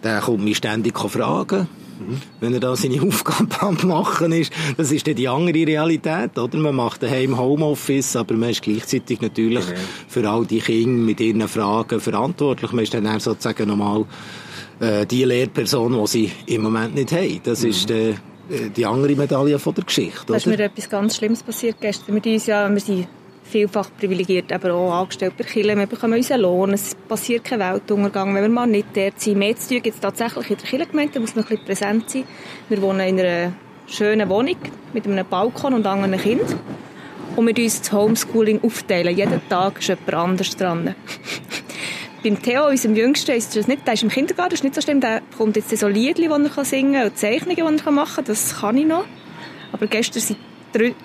der 0.03 0.19
kommt 0.19 0.43
mich 0.43 0.57
ständig 0.57 0.97
fragen. 0.99 1.67
Wenn 2.39 2.53
er 2.55 2.59
da 2.59 2.75
seine 2.75 3.01
Aufgaben 3.07 3.47
am 3.59 3.87
machen 3.87 4.31
ist, 4.31 4.51
das 4.75 4.91
ist 4.91 5.07
dann 5.07 5.15
die 5.15 5.27
andere 5.27 5.67
Realität, 5.67 6.37
oder? 6.37 6.57
Man 6.57 6.75
macht 6.75 7.03
daheim 7.03 7.37
Homeoffice, 7.37 8.15
aber 8.15 8.33
man 8.33 8.49
ist 8.49 8.63
gleichzeitig 8.63 9.21
natürlich 9.21 9.65
Genau. 9.65 9.79
für 10.07 10.29
all 10.29 10.45
die 10.45 10.59
Kinder 10.59 11.03
mit 11.03 11.19
ihren 11.19 11.47
Fragen 11.47 11.99
verantwortlich. 12.01 12.71
Man 12.71 12.83
ist 12.83 12.93
dann 12.93 13.19
sozusagen 13.19 13.67
nochmal 13.69 14.05
äh, 14.81 15.05
die 15.05 15.23
Lehrperson, 15.23 15.93
die 16.01 16.07
sie 16.07 16.31
im 16.47 16.63
Moment 16.63 16.95
nicht 16.95 17.11
haben. 17.11 17.39
Das 17.43 17.63
ist 17.63 17.89
äh, 17.91 18.15
die 18.75 18.85
andere 18.85 19.15
Medaille 19.15 19.59
von 19.59 19.73
der 19.73 19.85
Geschichte, 19.85 20.25
Da 20.25 20.35
ist 20.35 20.47
mir 20.47 20.59
etwas 20.59 20.89
ganz 20.89 21.15
Schlimmes 21.15 21.41
passiert 21.41 21.77
gestern. 21.79 22.21
Wir, 22.21 22.33
uns 22.33 22.47
ja, 22.47 22.69
wir 22.69 22.79
sind 22.81 23.07
vielfach 23.43 23.89
privilegiert, 23.97 24.51
aber 24.51 24.73
auch 24.73 24.93
angestellt 24.93 25.33
bei 25.37 25.43
Kirche. 25.43 25.77
Wir 25.77 25.85
bekommen 25.85 26.15
unseren 26.15 26.41
Lohn, 26.41 26.73
es 26.73 26.95
passiert 27.07 27.43
kein 27.43 27.59
Weltuntergang, 27.59 28.33
wenn 28.35 28.43
wir 28.43 28.49
mal 28.49 28.67
nicht 28.67 28.87
dort 28.95 29.21
sind. 29.21 29.37
Mehr 29.37 29.55
zu 29.55 29.69
tun 29.69 29.83
gibt 29.83 29.95
es 29.95 30.01
tatsächlich 30.01 30.49
in 30.49 30.57
der 30.57 30.65
Kirchengemeinde, 30.65 31.13
da 31.13 31.19
muss 31.19 31.35
noch 31.35 31.43
ein 31.43 31.49
bisschen 31.49 31.65
präsent 31.65 32.09
sein. 32.09 32.23
Wir 32.67 32.81
wohnen 32.81 33.01
in 33.01 33.19
einer 33.19 33.53
schönen 33.87 34.27
Wohnung 34.29 34.57
mit 34.93 35.05
einem 35.05 35.25
Balkon 35.25 35.73
und 35.73 35.85
anderen 35.85 36.19
Kindern. 36.19 36.59
Und 37.35 37.47
wir 37.47 37.63
uns 37.63 37.79
das 37.79 37.91
Homeschooling 37.93 38.61
aufteilen. 38.61 39.15
Jeden 39.15 39.41
Tag 39.47 39.79
ist 39.79 39.87
jemand 39.87 40.13
anders 40.13 40.55
dran. 40.57 40.95
Beim 42.23 42.39
Theo, 42.39 42.67
unserem 42.67 42.95
Jüngsten, 42.95 43.31
ist 43.31 43.55
das 43.55 43.67
nicht, 43.67 43.87
der 43.87 43.95
ist 43.95 44.03
im 44.03 44.09
Kindergarten, 44.09 44.51
das 44.51 44.59
ist 44.59 44.63
nicht 44.63 44.75
so 44.75 44.81
schlimm, 44.81 45.01
der 45.01 45.21
bekommt 45.31 45.55
jetzt 45.55 45.75
so 45.75 45.87
Liedli, 45.87 46.27
die 46.27 46.55
er 46.55 46.65
singen 46.65 46.93
kann 46.93 47.05
und 47.05 47.17
Zeichnungen, 47.17 47.77
die 47.77 47.83
er 47.83 47.91
machen 47.91 48.15
kann, 48.15 48.25
das 48.25 48.59
kann 48.59 48.77
ich 48.77 48.85
noch. 48.85 49.05
Aber 49.71 49.87
gestern 49.87 50.21
sind 50.21 50.37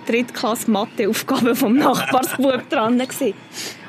Drittklasse 0.06 0.70
Mathe-Aufgaben 0.70 1.56
vom 1.56 1.76
Nachbarsbub 1.76 2.68
dran 2.70 2.98
gewesen. 2.98 3.34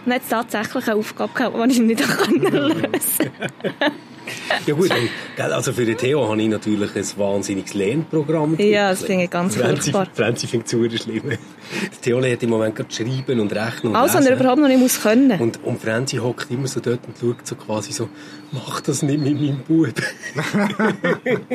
Und 0.05 0.13
hat 0.13 0.21
tatsächlich 0.29 0.87
eine 0.87 0.95
Aufgabe 0.95 1.33
gehabt, 1.33 1.55
die 1.55 1.71
ich 1.73 1.79
nicht 1.79 1.99
lösen 2.41 2.51
konnte. 2.51 3.31
Ja 4.65 4.73
gut, 4.73 4.89
also 5.37 5.73
für 5.73 5.85
den 5.85 5.97
Theo 5.97 6.27
habe 6.29 6.41
ich 6.41 6.49
natürlich 6.49 6.95
ein 6.95 7.05
wahnsinniges 7.17 7.73
Lernprogramm. 7.73 8.55
Ja, 8.59 8.89
das 8.89 9.03
finde 9.03 9.25
ich 9.25 9.29
ganz 9.29 9.55
furchtbar. 9.55 10.07
Franzi 10.13 10.47
findet 10.47 10.93
es 10.93 11.03
schlimm. 11.03 11.23
Der 11.29 11.37
Theo 12.01 12.19
lernt 12.19 12.43
im 12.43 12.49
Moment 12.49 12.75
gerade 12.75 12.93
schreiben 12.93 13.39
und 13.39 13.51
rechnen 13.53 13.91
und 13.91 13.95
Also, 13.95 14.17
lesen. 14.17 14.31
er 14.31 14.39
überhaupt 14.39 14.59
noch 14.59 14.67
nicht 14.67 14.79
muss 14.79 15.01
können. 15.01 15.39
Und, 15.39 15.63
und 15.63 15.81
Franzi 15.81 16.17
hockt 16.17 16.49
immer 16.51 16.67
so 16.67 16.79
dort 16.79 16.99
und 17.07 17.17
schaut 17.19 17.45
so 17.47 17.55
quasi 17.55 17.91
so, 17.91 18.09
mach 18.51 18.81
das 18.81 19.01
nicht 19.03 19.19
mit 19.21 19.35
meinem 19.39 19.59
Bub. 19.67 19.93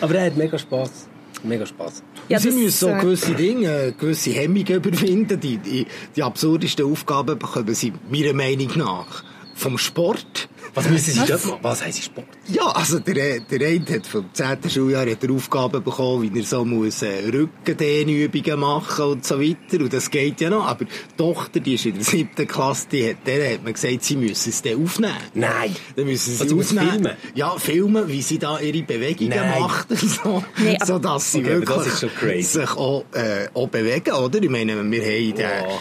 Aber 0.00 0.14
er 0.14 0.26
hat 0.26 0.36
mega 0.36 0.58
Spass. 0.58 1.08
Mega 1.44 1.66
Spass. 1.66 2.02
Ja, 2.28 2.40
sie 2.40 2.50
müssen 2.50 2.70
so 2.70 2.88
gewisse 2.88 3.34
Dinge, 3.34 3.94
gewisse 3.98 4.30
Hemmungen 4.30 4.74
überwinden. 4.74 5.38
Die, 5.38 5.58
die, 5.58 5.86
die 6.16 6.22
absurdesten 6.22 6.90
Aufgaben 6.90 7.38
bekommen 7.38 7.74
sie 7.74 7.92
meiner 8.10 8.32
Meinung 8.32 8.70
nach 8.76 9.22
vom 9.54 9.78
Sport. 9.78 10.48
Was 10.78 10.88
müssen 10.90 11.12
Sie 11.12 11.20
Was? 11.20 11.28
dort 11.28 11.44
machen? 11.46 11.58
Was 11.62 11.84
heisst 11.84 12.04
Sport? 12.04 12.26
Ja, 12.48 12.66
also 12.68 12.98
der, 13.00 13.40
der 13.40 13.68
eine 13.68 13.84
hat 13.86 14.06
vom 14.06 14.26
10. 14.32 14.70
Schuljahr 14.70 15.08
hat 15.10 15.22
er 15.24 15.30
Aufgaben 15.32 15.82
bekommen, 15.82 16.22
wie 16.32 16.38
er 16.38 16.44
so 16.44 16.64
muss 16.64 17.02
äh, 17.02 17.28
Rückendehnübungen 17.32 18.58
machen 18.60 19.04
und 19.04 19.24
so 19.24 19.40
weiter. 19.40 19.82
Und 19.82 19.92
das 19.92 20.10
geht 20.10 20.40
ja 20.40 20.50
noch. 20.50 20.66
Aber 20.66 20.84
die 20.84 20.90
Tochter, 21.16 21.60
die 21.60 21.74
ist 21.74 21.86
in 21.86 21.94
der 21.94 22.04
siebten 22.04 22.46
Klasse, 22.46 22.86
die 22.90 23.10
hat, 23.10 23.16
der 23.26 23.54
hat 23.54 23.64
man 23.64 23.72
gesagt, 23.72 24.02
sie 24.04 24.16
müssen 24.16 24.50
es 24.50 24.62
dann 24.62 24.82
aufnehmen. 24.82 25.14
Nein. 25.34 25.74
Dann 25.96 26.04
müssen 26.06 26.34
sie 26.34 26.42
Also 26.42 26.58
aufnehmen. 26.58 26.90
filmen? 26.90 27.12
Ja, 27.34 27.56
filmen, 27.58 28.08
wie 28.08 28.22
sie 28.22 28.38
da 28.38 28.58
ihre 28.60 28.82
Bewegungen 28.82 29.30
Nein. 29.30 29.60
macht. 29.60 29.90
und 29.90 29.98
So, 29.98 30.44
Nee, 30.58 30.76
aber- 30.80 30.86
so 30.86 30.98
dass 30.98 31.32
sie 31.32 31.38
Okay, 31.40 31.48
wirklich 31.50 31.76
das 31.76 31.86
ist 31.86 32.00
schon 32.00 32.10
crazy. 32.14 32.60
sich 32.60 32.70
auch, 32.76 33.04
äh, 33.12 33.48
auch 33.54 33.68
bewegen, 33.68 34.12
oder? 34.12 34.42
Ich 34.42 34.50
meine, 34.50 34.72
wir 34.74 34.78
haben 34.80 34.90
den, 34.90 35.34
Wow. 35.36 35.80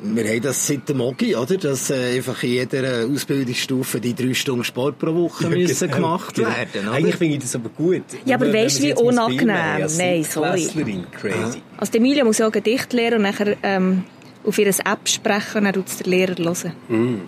Wir 0.00 0.24
haben 0.28 0.42
das 0.42 0.66
seit 0.66 0.88
dem 0.88 0.98
Mogi, 0.98 1.34
oder? 1.34 1.56
Dass 1.56 1.90
äh, 1.90 2.16
einfach 2.16 2.42
in 2.42 2.50
jeder 2.50 3.06
Ausbildungsstufe 3.06 4.00
die 4.00 4.14
drei 4.14 4.34
Stunden 4.34 4.64
Sport 4.64 4.98
pro 4.98 5.14
Woche 5.14 5.48
müssen 5.48 5.88
Genau, 5.88 5.96
gemacht 5.96 6.34
genau. 6.34 6.48
werden, 6.48 6.88
oder? 6.88 6.92
Eigentlich 6.92 7.16
finde 7.16 7.34
ich 7.36 7.42
das 7.42 7.54
aber 7.54 7.68
gut. 7.70 8.02
Ja, 8.24 8.36
aber 8.36 8.52
weisst 8.52 8.76
sie 8.76 8.88
wie 8.88 8.94
unangenehm? 8.94 9.48
ja, 9.48 9.86
Nein, 9.96 10.24
sorry. 10.24 10.68
Crazy. 11.12 11.62
Also, 11.76 11.92
die 11.92 11.98
Emilia 11.98 12.24
muss 12.24 12.38
ja 12.38 12.46
auch 12.46 12.52
Gedicht 12.52 12.92
lernen 12.92 13.16
und 13.16 13.22
nachher 13.22 13.56
ähm, 13.62 14.04
auf 14.44 14.58
ihr 14.58 14.68
App 14.68 15.08
sprechen 15.08 15.58
und 15.58 15.64
dann 15.64 15.72
tut 15.72 15.88
es 15.88 15.96
der 15.98 16.06
Lehrer 16.06 16.34
hören. 16.36 17.20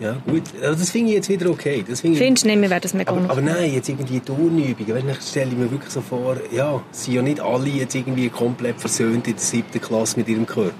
Ja, 0.00 0.16
gut. 0.26 0.42
Also 0.60 0.80
das 0.80 0.90
finde 0.90 1.10
ich 1.10 1.16
jetzt 1.16 1.28
wieder 1.28 1.48
okay. 1.48 1.84
Das 1.88 2.00
finde 2.00 2.18
ich 2.18 2.24
Findest 2.24 2.44
du 2.44 2.48
nicht, 2.48 2.60
wir 2.60 2.70
werden 2.70 2.82
das 2.82 2.92
mega 2.92 3.12
aber, 3.12 3.30
aber 3.30 3.40
nein, 3.40 3.72
jetzt 3.72 3.88
irgendwie 3.88 4.18
Turnübungen. 4.18 4.94
Weißt, 4.96 5.04
du, 5.06 5.10
ich 5.10 5.28
stelle 5.28 5.50
ich 5.52 5.56
mir 5.56 5.70
wirklich 5.70 5.92
so 5.92 6.00
vor, 6.00 6.36
ja, 6.50 6.82
es 6.90 7.04
sind 7.04 7.14
ja 7.14 7.22
nicht 7.22 7.40
alle 7.40 7.68
jetzt 7.68 7.94
irgendwie 7.94 8.28
komplett 8.28 8.80
versöhnt 8.80 9.28
in 9.28 9.34
der 9.34 9.42
siebten 9.42 9.80
Klasse 9.80 10.18
mit 10.18 10.28
ihrem 10.28 10.44
Körper. 10.44 10.72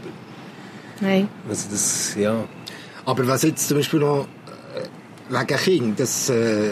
Nein. 1.02 1.28
Also 1.48 1.68
das, 1.70 2.14
ja. 2.16 2.44
Aber 3.04 3.26
was 3.26 3.42
jetzt 3.42 3.66
zum 3.66 3.78
Beispiel 3.78 4.00
noch 4.00 4.28
äh, 4.76 5.34
wegen 5.34 5.58
Kind, 5.58 6.00
das 6.00 6.30
äh, 6.30 6.70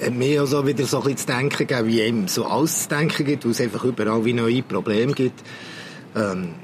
hat 0.00 0.12
mir 0.12 0.42
also 0.42 0.66
wieder 0.66 0.84
so 0.84 0.98
ein 0.98 1.04
bisschen 1.04 1.16
zu 1.18 1.26
denken 1.26 1.66
gegeben, 1.66 1.88
wie 1.88 2.00
eben 2.00 2.28
so 2.28 2.44
alles 2.44 2.82
zu 2.82 2.88
denken 2.90 3.24
gibt, 3.24 3.46
wo 3.46 3.48
es 3.48 3.60
einfach 3.60 3.82
überall 3.84 4.24
wie 4.24 4.34
neue 4.34 4.62
Probleme 4.62 5.14
gibt. 5.14 5.42
Ähm, 6.14 6.54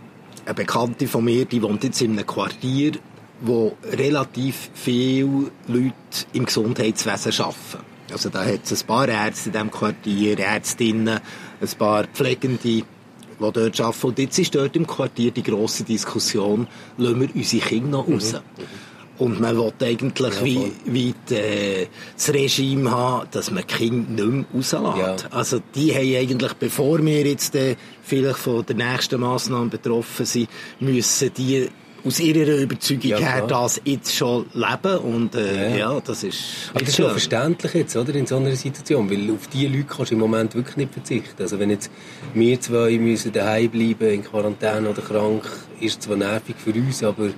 eine 0.44 0.54
Bekannte 0.54 1.08
von 1.08 1.24
mir, 1.24 1.46
die 1.46 1.62
wohnt 1.62 1.82
jetzt 1.84 2.02
in 2.02 2.12
einem 2.12 2.26
Quartier, 2.26 2.92
wo 3.40 3.76
relativ 3.82 4.70
viele 4.74 5.50
Leute 5.66 5.94
im 6.34 6.44
Gesundheitswesen 6.44 7.32
arbeiten. 7.42 7.94
Also 8.12 8.28
da 8.28 8.44
hat 8.44 8.60
es 8.64 8.82
ein 8.82 8.86
paar 8.86 9.08
Ärzte 9.08 9.48
in 9.48 9.52
diesem 9.54 9.70
Quartier, 9.70 10.38
Ärztinnen, 10.38 11.20
ein 11.60 11.78
paar 11.78 12.04
Pflegende, 12.04 12.82
die 13.52 13.60
dort 13.60 13.80
arbeiten. 13.80 14.06
Und 14.06 14.18
jetzt 14.18 14.38
ist 14.38 14.54
dort 14.54 14.76
im 14.76 14.86
Quartier 14.86 15.30
die 15.30 15.42
grosse 15.42 15.84
Diskussion, 15.84 16.66
lassen 16.96 17.20
wir 17.20 17.28
unsere 17.34 17.66
Kinder 17.66 17.88
noch 17.88 18.08
raus? 18.08 18.34
Und 19.16 19.40
man 19.40 19.56
will 19.56 19.72
eigentlich 19.80 20.44
wie, 20.44 20.72
wie 20.86 21.14
die, 21.28 21.34
äh, 21.34 21.86
das 22.16 22.32
Regime 22.34 22.90
haben, 22.90 23.28
dass 23.30 23.50
man 23.50 23.62
die 23.62 23.74
Kinder 23.74 24.24
nicht 24.24 24.26
mehr 24.26 24.44
rauslässt. 24.52 25.22
Ja. 25.22 25.30
Also 25.30 25.60
die 25.74 25.94
haben 25.94 26.16
eigentlich, 26.16 26.52
bevor 26.54 27.04
wir 27.04 27.24
jetzt 27.24 27.54
äh, 27.54 27.76
vielleicht 28.02 28.38
von 28.38 28.66
der 28.66 28.74
nächsten 28.74 29.20
Massnahme 29.20 29.70
betroffen 29.70 30.26
sind, 30.26 30.48
müssen 30.80 31.32
die 31.32 31.68
aus 32.06 32.20
ihrer 32.20 32.58
Überzeugung 32.58 33.10
Ja, 33.10 33.18
her 33.18 33.46
das 33.46 33.80
jetzt 33.84 34.14
schon 34.14 34.46
leben. 34.52 34.98
Und 34.98 35.34
äh, 35.34 35.78
Ja. 35.78 35.92
ja. 35.94 36.00
das 36.00 36.22
ist... 36.22 36.38
Aber 36.70 36.80
das 36.80 36.90
ist 36.90 36.96
schon 36.96 37.10
verständlich 37.10 37.74
jetzt, 37.74 37.96
oder, 37.96 38.14
in 38.14 38.26
so 38.26 38.36
einer 38.36 38.54
Situation, 38.54 39.10
weil 39.10 39.30
auf 39.32 39.46
diese 39.48 39.68
Leute 39.68 39.84
kannst 39.84 40.10
du 40.10 40.14
im 40.14 40.20
Moment 40.20 40.54
wirklich 40.54 40.76
nicht 40.76 40.92
verzichten. 40.92 41.40
Also 41.42 41.58
wenn 41.58 41.70
jetzt 41.70 41.90
wir 42.34 42.60
zwei 42.60 42.98
müssen 42.98 43.32
daheim 43.32 43.70
bleiben, 43.70 44.10
in 44.10 44.24
Quarantäne 44.24 44.88
oder 44.90 45.02
krank, 45.02 45.48
ist 45.80 46.02
zwar 46.02 46.16
nervig 46.16 46.56
für 46.62 46.72
uns, 46.72 47.02
aber 47.02 47.30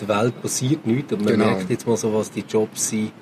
der 0.00 0.08
Welt 0.08 0.40
passiert 0.42 0.86
nichts. 0.86 1.12
Und 1.12 1.24
man 1.24 1.34
Genau. 1.34 1.46
merkt 1.46 1.70
jetzt 1.70 1.86
mal 1.86 1.96
so, 1.96 2.12
was 2.12 2.30
die 2.30 2.44
Jobs 2.48 2.90
sind, 2.90 3.12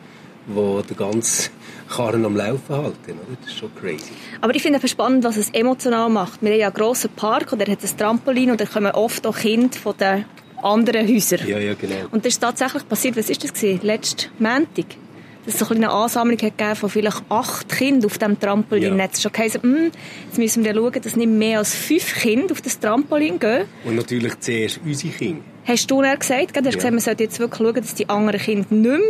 die 0.48 0.82
den 0.88 0.96
ganzen 0.96 1.50
Karren 1.88 2.24
am 2.24 2.36
Laufen 2.36 2.74
halten. 2.74 3.12
Oder? 3.12 3.36
Das 3.40 3.50
ist 3.50 3.58
schon 3.58 3.70
crazy. 3.80 4.10
Aber 4.40 4.54
ich 4.54 4.62
finde 4.62 4.76
einfach 4.76 4.88
spannend, 4.88 5.24
was 5.24 5.36
es 5.36 5.50
emotional 5.50 6.08
macht. 6.10 6.42
Wir 6.42 6.50
haben 6.52 6.58
ja 6.58 6.66
einen 6.66 6.74
grossen 6.74 7.10
Park 7.14 7.52
und 7.52 7.60
der 7.60 7.68
hat 7.70 7.82
ein 7.82 7.96
Trampolin 7.98 8.50
und 8.50 8.60
da 8.60 8.64
kommen 8.66 8.90
oft 8.92 9.26
auch 9.26 9.36
Kinder 9.36 9.76
von 9.78 9.94
den 9.98 10.24
anderen 10.62 11.06
Häusern. 11.08 11.46
Ja, 11.46 11.58
ja, 11.58 11.74
genau. 11.74 11.94
Und 12.10 12.24
das 12.24 12.34
ist 12.34 12.40
tatsächlich 12.40 12.88
passiert, 12.88 13.16
was 13.16 13.30
ist 13.30 13.42
das 13.44 13.52
gewesen? 13.52 13.80
Letzten 13.82 14.30
Montag. 14.38 14.86
Dass 15.46 15.54
es 15.54 15.60
so 15.60 15.74
ein 15.74 15.78
eine 15.78 15.90
Ansammlung 15.90 16.36
hat 16.42 16.58
gegeben 16.58 16.76
von 16.76 16.90
vielleicht 16.90 17.22
acht 17.30 17.68
Kindern 17.70 18.04
auf 18.10 18.18
dem 18.18 18.38
Trampolin. 18.38 18.98
Ja. 18.98 19.08
Es 19.10 19.22
schon 19.22 19.32
geheißen, 19.32 19.62
hm, 19.62 19.90
jetzt 20.26 20.38
müssen 20.38 20.64
wir 20.64 20.74
schauen, 20.74 21.00
dass 21.02 21.16
nicht 21.16 21.28
mehr 21.28 21.58
als 21.58 21.74
fünf 21.74 22.14
Kinder 22.20 22.52
auf 22.52 22.60
das 22.60 22.78
Trampolin 22.78 23.38
gehen. 23.38 23.64
Und 23.84 23.96
natürlich 23.96 24.38
zuerst 24.40 24.80
unsere 24.84 25.12
Kinder. 25.14 25.40
Hast 25.64 25.90
du 25.90 26.02
dann 26.02 26.18
gesagt, 26.18 26.52
gell? 26.52 26.62
du 26.62 26.68
hast 26.68 26.74
Ja. 26.74 26.78
gesagt, 26.78 26.92
man 26.92 27.00
sollte 27.00 27.22
jetzt 27.24 27.38
wirklich 27.38 27.58
schauen, 27.66 27.74
dass 27.74 27.94
die 27.94 28.08
anderen 28.08 28.40
Kinder 28.40 28.66
nicht 28.68 28.82
mehr 28.86 29.00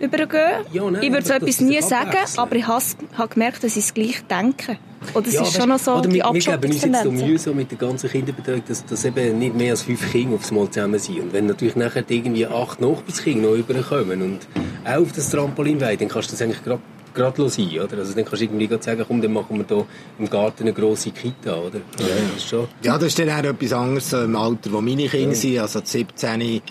übergehen. 0.00 0.64
Ja, 0.72 0.90
nein, 0.90 1.02
ich 1.02 1.12
würde 1.12 1.26
so 1.26 1.34
etwas 1.34 1.60
nie 1.60 1.82
sagen, 1.82 2.16
aber 2.36 2.56
ich 2.56 2.66
habe 2.66 3.28
gemerkt, 3.28 3.62
dass 3.64 3.74
sie 3.74 3.80
es 3.80 3.92
gleich 3.92 4.22
denken. 4.30 4.78
Und 5.14 5.26
das 5.26 5.34
ist 5.34 5.40
weißt, 5.40 5.56
schon 5.56 5.68
noch 5.68 5.78
so 5.78 5.92
oder 5.92 6.08
die 6.08 6.14
wir, 6.14 6.24
wir 6.32 6.40
geben 6.40 6.72
uns 6.72 6.82
jetzt 6.84 7.02
so. 7.02 7.10
Mühe 7.10 7.38
so 7.38 7.54
mit 7.54 7.70
der 7.70 7.78
ganzen 7.78 8.10
Kinderbetreuung, 8.10 8.62
dass, 8.66 8.84
dass 8.84 9.04
eben 9.04 9.38
nicht 9.38 9.54
mehr 9.54 9.72
als 9.72 9.82
fünf 9.82 10.10
Kinder 10.10 10.36
aufs 10.36 10.50
Mal 10.50 10.70
zusammen 10.70 10.98
sind. 10.98 11.20
Und 11.20 11.32
wenn 11.32 11.46
natürlich 11.46 11.76
nachher 11.76 12.04
irgendwie 12.08 12.46
acht 12.46 12.80
Nachbarskinder 12.80 13.48
noch 13.50 13.56
überkommen 13.56 14.22
und 14.22 14.40
auch 14.84 15.02
auf 15.02 15.12
das 15.12 15.30
Trampolin 15.30 15.80
wollen, 15.80 15.98
dann 15.98 16.08
kannst 16.08 16.28
du 16.28 16.32
das 16.32 16.42
eigentlich 16.42 16.62
gerade 16.62 16.80
gerade 17.14 17.48
sein, 17.48 17.70
oder? 17.80 17.98
Also 17.98 18.14
dann 18.14 18.24
kannst 18.24 18.40
du 18.40 18.44
irgendwie 18.44 18.68
sagen, 18.80 19.04
komm, 19.06 19.20
dann 19.20 19.32
machen 19.32 19.58
wir 19.58 19.64
hier 19.66 19.86
im 20.18 20.30
Garten 20.30 20.62
eine 20.62 20.72
grosse 20.72 21.10
Kita, 21.10 21.54
oder? 21.56 21.78
Ja, 21.98 22.06
das 22.32 22.36
ist 22.36 22.48
schon. 22.48 22.68
Ja, 22.82 22.94
das 22.94 23.08
ist 23.08 23.18
dann 23.18 23.30
auch 23.30 23.42
etwas 23.42 23.72
anderes 23.72 24.12
im 24.12 24.36
Alter, 24.36 24.72
wo 24.72 24.80
meine 24.80 25.08
Kinder 25.08 25.34
sind, 25.34 25.58
also 25.58 25.80
die 25.80 25.86
17, 25.86 26.40
Die 26.40 26.62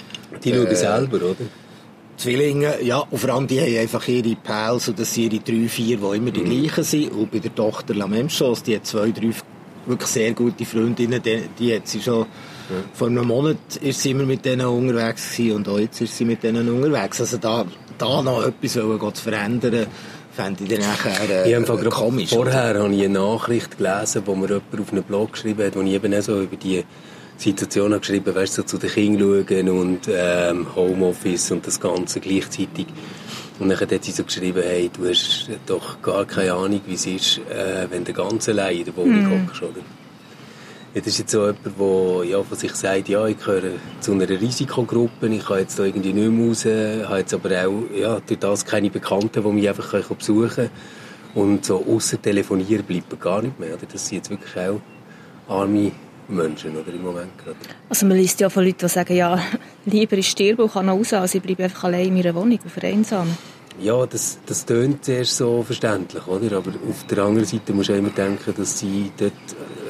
schauen 0.53 0.67
Äh, 0.67 0.75
selber, 0.75 1.17
oder? 1.17 1.35
Zwillinge, 2.17 2.81
ja, 2.83 2.99
und 3.09 3.17
vor 3.19 3.29
allem 3.29 3.47
die 3.47 3.61
haben 3.61 3.77
einfach 3.77 4.07
ihre 4.07 4.35
Pals, 4.35 4.87
und 4.89 4.99
das 4.99 5.13
sind 5.13 5.33
ihre 5.33 5.43
drei, 5.43 5.67
vier, 5.69 5.97
die 5.97 6.17
immer 6.17 6.31
die 6.31 6.43
gleichen 6.43 6.83
sind. 6.83 7.11
Und 7.11 7.31
bei 7.31 7.39
der 7.39 7.53
Tochter 7.53 7.93
La 7.93 8.05
Même 8.05 8.29
chose, 8.29 8.63
die 8.63 8.75
hat 8.75 8.85
zwei, 8.87 9.11
drei 9.11 9.29
wirklich 9.85 10.09
sehr 10.09 10.33
gute 10.33 10.65
Freundinnen, 10.65 11.21
die, 11.21 11.43
die 11.57 11.75
hat 11.75 11.87
sie 11.87 12.01
schon, 12.01 12.25
vor 12.93 13.07
einem 13.07 13.27
Monat 13.27 13.77
ist 13.81 14.01
sie 14.01 14.11
immer 14.11 14.25
mit 14.25 14.43
denen 14.43 14.65
unterwegs 14.65 15.31
gewesen, 15.37 15.55
und 15.57 15.69
auch 15.69 15.79
jetzt 15.79 16.01
ist 16.01 16.17
sie 16.17 16.25
mit 16.25 16.43
denen 16.43 16.67
unterwegs. 16.69 17.21
Also 17.21 17.37
da, 17.37 17.65
da 17.97 18.21
noch 18.21 18.43
etwas 18.45 18.75
wollen, 18.77 19.13
zu 19.13 19.23
verändern, 19.23 19.85
fände 20.31 20.63
ich 20.63 20.69
dann 20.69 20.79
nachher 20.79 21.23
Ich 21.23 21.29
äh, 21.29 21.55
habe 21.55 21.57
einfach 21.57 21.77
gerade 21.77 21.89
komisch. 21.89 22.29
vorher 22.29 22.79
habe 22.79 22.93
ich 22.93 23.05
eine 23.05 23.13
Nachricht 23.19 23.77
gelesen, 23.77 24.23
wo 24.25 24.35
mir 24.35 24.47
jemand 24.47 24.81
auf 24.81 24.91
einem 24.91 25.03
Blog 25.03 25.33
geschrieben 25.33 25.65
hat, 25.65 25.75
wo 25.75 25.81
ich 25.81 25.93
eben 25.93 26.13
auch 26.13 26.21
so 26.21 26.41
über 26.41 26.55
die 26.57 26.83
Situation 27.37 27.91
habe 27.91 27.99
geschrieben 27.99 28.33
weißt 28.33 28.57
du, 28.57 28.61
so 28.61 28.67
zu 28.67 28.77
den 28.77 28.89
Kindern 28.89 29.45
schauen 29.47 29.69
und 29.69 29.99
ähm, 30.09 30.67
Homeoffice 30.75 31.51
und 31.51 31.65
das 31.65 31.79
Ganze 31.79 32.19
gleichzeitig. 32.19 32.87
Und 33.59 33.69
dann 33.69 33.79
hat 33.79 34.03
sie 34.03 34.11
so 34.11 34.23
geschrieben, 34.23 34.61
hey, 34.63 34.89
du 34.91 35.07
hast 35.07 35.49
doch 35.65 36.01
gar 36.01 36.25
keine 36.25 36.53
Ahnung, 36.53 36.81
wie 36.85 36.93
es 36.93 37.05
ist, 37.05 37.39
äh, 37.49 37.87
wenn 37.89 38.03
du 38.03 38.13
ganz 38.13 38.47
allein 38.49 38.77
in 38.77 38.85
der 38.85 38.95
Wohnung 38.95 39.47
hockst, 39.47 39.63
oder? 39.63 39.81
Ja, 40.93 41.01
das 41.01 41.07
ist 41.07 41.19
jetzt 41.19 41.31
so 41.31 41.45
jemand, 41.45 41.65
der 41.65 42.29
ja, 42.29 42.43
von 42.43 42.57
sich 42.57 42.73
sagt, 42.73 43.09
ja, 43.09 43.25
ich 43.27 43.37
gehöre 43.37 43.73
zu 43.99 44.13
einer 44.13 44.29
Risikogruppe, 44.29 45.27
ich 45.27 45.45
kann 45.45 45.59
jetzt 45.59 45.77
da 45.77 45.83
irgendwie 45.83 46.13
nicht 46.13 46.31
mehr 46.31 46.47
raus, 46.47 46.65
habe 47.07 47.19
jetzt 47.19 47.33
aber 47.33 47.49
auch 47.67 47.83
ja, 47.95 48.19
durch 48.25 48.39
das 48.39 48.65
keine 48.65 48.89
Bekannten, 48.89 49.43
die 49.43 49.49
mich 49.49 49.67
einfach 49.67 50.03
besuchen 50.09 50.49
können. 50.49 50.69
Und 51.35 51.65
so 51.65 51.85
außer 51.85 52.19
telefonieren 52.19 52.83
bleibt 52.83 53.11
mir 53.11 53.17
gar 53.17 53.41
nicht 53.41 53.59
mehr. 53.59 53.75
Oder? 53.75 53.85
Das 53.91 54.07
sind 54.07 54.17
jetzt 54.17 54.29
wirklich 54.29 54.55
auch 54.57 54.81
arme 55.47 55.91
Menschen 56.29 56.75
oder, 56.77 56.93
im 56.93 57.03
Moment 57.03 57.37
gerade. 57.37 57.57
Also 57.89 58.05
man 58.05 58.17
liest 58.17 58.39
ja 58.39 58.49
von 58.49 58.63
Leuten, 58.65 58.79
die 58.79 58.87
sagen, 58.89 59.15
ja, 59.15 59.39
lieber 59.85 60.17
ich 60.17 60.29
sterbe 60.29 60.63
und 60.63 60.73
kann 60.73 60.85
noch 60.85 60.97
raus, 60.97 61.13
als 61.13 61.35
ich 61.35 61.41
bleibe 61.41 61.63
einfach 61.63 61.85
allein 61.85 62.07
in 62.07 62.13
meiner 62.15 62.35
Wohnung 62.35 62.59
und 62.63 62.71
vereinsamen. 62.71 63.37
Ja, 63.79 64.07
das, 64.07 64.39
das 64.47 64.65
tönt 64.65 65.05
zuerst 65.05 65.37
so 65.37 65.61
verständlich, 65.61 66.25
oder? 66.25 66.57
Aber 66.57 66.71
auf 66.89 67.05
der 67.09 67.19
anderen 67.19 67.45
Seite 67.47 67.73
muss 67.73 67.85
du 67.87 67.93
immer 67.93 68.09
denken, 68.09 68.51
dass 68.57 68.79
sie 68.79 69.11
dort, 69.15 69.33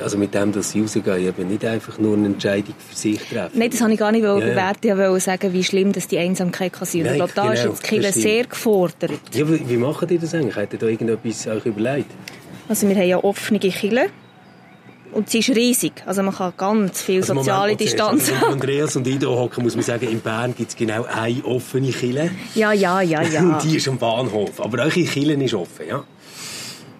also 0.03 0.17
mit 0.17 0.33
dem, 0.33 0.51
dass 0.51 0.71
sie 0.71 0.81
rausgehen, 0.81 1.25
eben 1.25 1.47
nicht 1.47 1.63
einfach 1.63 1.97
nur 1.97 2.17
eine 2.17 2.25
Entscheidung 2.25 2.75
für 2.77 2.95
sich 2.95 3.17
treffen. 3.19 3.57
Nein, 3.57 3.69
das 3.71 3.79
habe 3.79 3.93
ich 3.93 3.99
gar 3.99 4.11
nicht 4.11 4.23
Ja, 4.25 4.35
bewerten. 4.35 4.89
Ich 4.89 4.97
wollte 4.97 5.19
sagen, 5.21 5.53
wie 5.53 5.63
schlimm 5.63 5.93
dass 5.93 6.05
die 6.09 6.17
Einsamkeit 6.17 6.73
kann 6.73 6.85
sein. 6.85 7.03
Und 7.03 7.07
Ich 7.11 7.13
glaube, 7.15 7.31
da 7.33 7.53
ist 7.53 7.61
genau, 7.61 7.73
jetzt 7.73 7.83
die 7.83 7.87
Kirche 7.87 8.11
sehr 8.11 8.43
gefordert. 8.43 9.11
Ja, 9.33 9.49
wie, 9.49 9.69
wie 9.69 9.77
machen 9.77 10.05
die 10.09 10.17
das 10.17 10.33
eigentlich? 10.33 10.57
Habt 10.57 10.73
ihr 10.73 10.79
da 10.79 10.87
irgendetwas 10.87 11.47
euch 11.47 11.65
überlegt? 11.65 12.11
Also 12.67 12.89
wir 12.89 12.95
haben 12.95 13.07
ja 13.07 13.23
offene 13.23 13.59
Kirche. 13.59 14.09
Und 15.13 15.29
sie 15.29 15.39
ist 15.39 15.49
riesig. 15.49 15.93
Also 16.05 16.21
man 16.21 16.33
kann 16.35 16.53
ganz 16.57 17.01
viel 17.01 17.21
Also 17.21 17.33
soziale 17.33 17.73
Moment 17.73 17.79
zuerst. 17.79 17.93
Distanz 17.93 18.29
Also, 18.31 18.45
wenn 18.45 18.53
Andreas 18.53 18.95
und 18.95 19.07
ich 19.07 19.25
hocken, 19.25 19.63
muss 19.63 19.75
man 19.75 19.83
sagen, 19.83 20.07
in 20.09 20.19
Bern 20.19 20.53
gibt 20.55 20.69
es 20.71 20.75
genau 20.75 21.05
eine 21.05 21.43
offene 21.45 21.91
Kille. 21.91 22.29
Ja, 22.55 22.71
ja, 22.73 23.01
ja, 23.01 23.21
ja. 23.21 23.41
Und 23.41 23.63
die 23.63 23.77
ist 23.77 23.87
am 23.87 23.97
Bahnhof. 23.97 24.59
Aber 24.59 24.79
eure 24.83 24.89
Kille 25.03 25.33
ist 25.43 25.53
offen, 25.53 25.87
ja? 25.87 26.03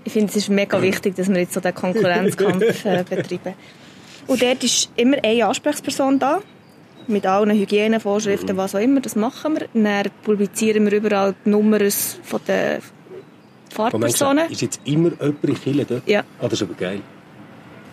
Ich 0.04 0.14
finde, 0.14 0.30
es 0.30 0.38
ist 0.38 0.50
mega 0.50 0.82
wichtig, 0.82 1.16
dass 1.16 1.28
wir 1.28 1.38
jetzt 1.40 1.54
so 1.54 1.60
den 1.60 1.76
Konkurrenzkampf 1.76 2.86
äh, 2.86 3.04
betreiben. 3.10 3.54
Und 4.26 4.42
dort 4.42 4.64
ist 4.64 4.90
immer 4.96 5.18
eine 5.24 5.46
Ansprechperson 5.46 6.18
da. 6.18 6.40
Mit 7.08 7.26
allen 7.26 7.52
Hygienevorschriften, 7.52 8.56
Mhm. 8.56 8.58
was 8.60 8.74
auch 8.76 8.80
immer. 8.80 9.00
Das 9.02 9.16
machen 9.16 9.58
wir. 9.60 9.68
Dann 9.74 10.12
publizieren 10.24 10.86
wir 10.86 10.94
überall 10.94 11.36
die 11.46 11.50
Nummern 11.50 11.90
von 12.24 12.40
den 12.48 12.80
Fahrpersonen. 13.70 14.50
ist 14.50 14.62
jetzt 14.62 14.80
immer 14.86 15.12
jemand 15.22 15.44
in 15.44 15.62
Kille 15.62 15.86
dort? 15.86 16.08
Ja. 16.08 16.22
Ah, 16.40 16.44
das 16.44 16.54
ist 16.54 16.64
aber 16.64 16.74
geil. 16.74 17.02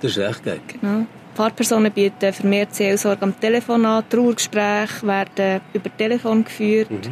Das 0.00 0.10
ist 0.10 0.18
echt 0.18 0.44
geil. 0.44 0.60
Die 0.82 1.36
Fahrpersonen 1.36 1.92
bieten 1.92 2.32
vermehrt 2.32 2.74
Seelsorge 2.74 3.22
am 3.22 3.38
Telefon 3.40 3.84
an. 3.86 4.04
Trauergespräche 4.08 5.06
werden 5.06 5.60
über 5.72 5.96
Telefon 5.96 6.44
geführt. 6.44 6.90
Mhm. 6.90 7.10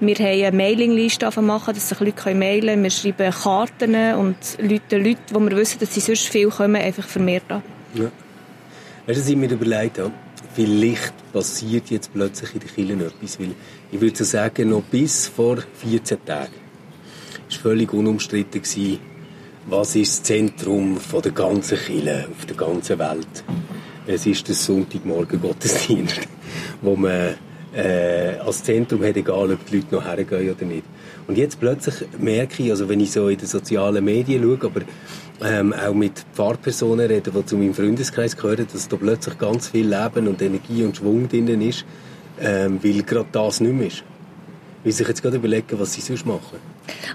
Wir 0.00 0.14
haben 0.14 0.44
eine 0.44 0.56
Mailingliste 0.56 1.28
machen, 1.42 1.74
dass 1.74 1.88
sich 1.88 1.98
Leute 1.98 2.34
mailen 2.34 2.68
können. 2.68 2.82
Wir 2.84 2.90
schreiben 2.90 3.32
Karten 3.32 3.94
und 4.14 4.36
Leute, 4.58 4.96
Leute, 4.96 5.20
wo 5.32 5.40
wir 5.40 5.56
wissen, 5.56 5.80
dass 5.80 5.92
sie 5.92 6.00
sonst 6.00 6.28
viel 6.28 6.48
kommen, 6.48 6.76
einfach 6.76 7.06
vermehrt 7.06 7.50
an. 7.50 7.62
Ja. 7.94 8.04
Weißt 9.06 9.18
du, 9.18 9.22
was 9.22 9.28
ich 9.28 9.36
mir 9.36 9.50
überlegt 9.50 9.98
habe? 9.98 10.12
Vielleicht 10.54 11.32
passiert 11.32 11.90
jetzt 11.90 12.12
plötzlich 12.12 12.54
in 12.54 12.60
der 12.60 12.68
Kirche 12.68 13.06
etwas. 13.06 13.40
Weil 13.40 13.54
ich 13.90 14.00
würde 14.00 14.16
so 14.16 14.24
sagen, 14.24 14.70
noch 14.70 14.82
bis 14.82 15.26
vor 15.28 15.58
14 15.82 16.24
Tagen 16.24 16.52
war 17.50 17.58
völlig 17.58 17.92
unumstritten, 17.92 18.62
gewesen, 18.62 18.98
was 19.68 19.94
ist 19.96 20.12
das 20.12 20.22
Zentrum 20.22 20.96
von 20.96 21.20
der 21.20 21.32
ganzen 21.32 21.78
Kirche 21.78 22.26
auf 22.30 22.46
der 22.46 22.56
ganzen 22.56 22.98
Welt. 22.98 23.44
Es 24.06 24.24
ist 24.24 24.48
der 24.48 24.54
Sonntagmorgen 24.54 25.40
Gottesdienst, 25.40 26.20
wo 26.82 26.96
man 26.96 27.34
äh, 27.74 28.38
als 28.44 28.64
Zentrum 28.64 29.04
hat, 29.04 29.16
egal 29.16 29.52
ob 29.52 29.66
die 29.66 29.76
Leute 29.76 29.94
noch 29.94 30.04
hergehen 30.04 30.54
oder 30.54 30.64
nicht. 30.64 30.84
Und 31.26 31.36
jetzt 31.36 31.60
plötzlich 31.60 32.08
merke 32.18 32.62
ich, 32.62 32.70
also 32.70 32.88
wenn 32.88 33.00
ich 33.00 33.12
so 33.12 33.28
in 33.28 33.36
den 33.36 33.46
sozialen 33.46 34.02
Medien 34.02 34.42
schaue, 34.42 34.70
aber 34.70 34.80
ähm, 35.44 35.74
auch 35.74 35.94
mit 35.94 36.24
Pfarrpersonen 36.32 37.06
rede, 37.06 37.30
die 37.30 37.44
zu 37.44 37.58
meinem 37.58 37.74
Freundeskreis 37.74 38.36
gehören, 38.36 38.66
dass 38.72 38.88
da 38.88 38.96
plötzlich 38.96 39.36
ganz 39.38 39.68
viel 39.68 39.86
Leben 39.86 40.28
und 40.28 40.40
Energie 40.40 40.82
und 40.84 40.96
Schwung 40.96 41.28
drin 41.28 41.60
ist, 41.60 41.84
ähm, 42.40 42.80
weil 42.82 43.02
gerade 43.02 43.28
das 43.32 43.60
nicht 43.60 43.74
mehr 43.74 43.88
ist. 43.88 44.02
Weil 44.82 44.92
sich 44.92 45.06
jetzt 45.06 45.22
gerade 45.22 45.36
überlegen, 45.36 45.78
was 45.78 45.92
sie 45.92 46.00
sonst 46.00 46.24
machen. 46.24 46.58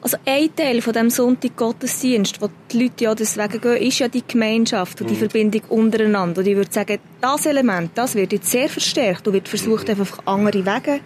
Also 0.01 0.17
ein 0.25 0.55
Teil 0.55 0.81
von 0.81 0.93
dem 0.93 1.09
Sonntag 1.09 1.55
Gottesdienst, 1.55 2.41
wo 2.41 2.49
die 2.71 2.83
Leute 2.83 3.03
ja 3.05 3.15
deswegen 3.15 3.61
gehen, 3.61 3.87
ist 3.87 3.99
ja 3.99 4.07
die 4.07 4.23
Gemeinschaft 4.27 5.01
und 5.01 5.09
die 5.09 5.15
Verbindung 5.15 5.61
untereinander. 5.69 6.41
Und 6.41 6.47
ich 6.47 6.55
würde 6.55 6.71
sagen, 6.71 6.99
das 7.21 7.45
Element, 7.45 7.91
das 7.95 8.15
wird 8.15 8.33
jetzt 8.33 8.51
sehr 8.51 8.69
verstärkt 8.69 9.27
und 9.27 9.33
wird 9.33 9.47
versucht, 9.47 9.89
einfach 9.89 10.19
auf 10.19 10.27
andere 10.27 10.65
Wege 10.65 10.99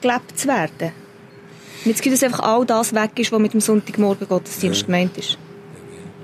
gelebt 0.00 0.38
zu 0.38 0.48
werden. 0.48 0.92
Und 1.84 1.90
jetzt 1.90 2.02
gibt 2.02 2.14
es 2.14 2.22
einfach 2.22 2.40
all 2.40 2.64
das 2.66 2.94
weg 2.94 3.10
ist, 3.16 3.32
was 3.32 3.40
mit 3.40 3.52
dem 3.52 3.60
Sonntagmorgen 3.60 4.28
Gottesdienst 4.28 4.86
gemeint 4.86 5.16
ist. 5.16 5.38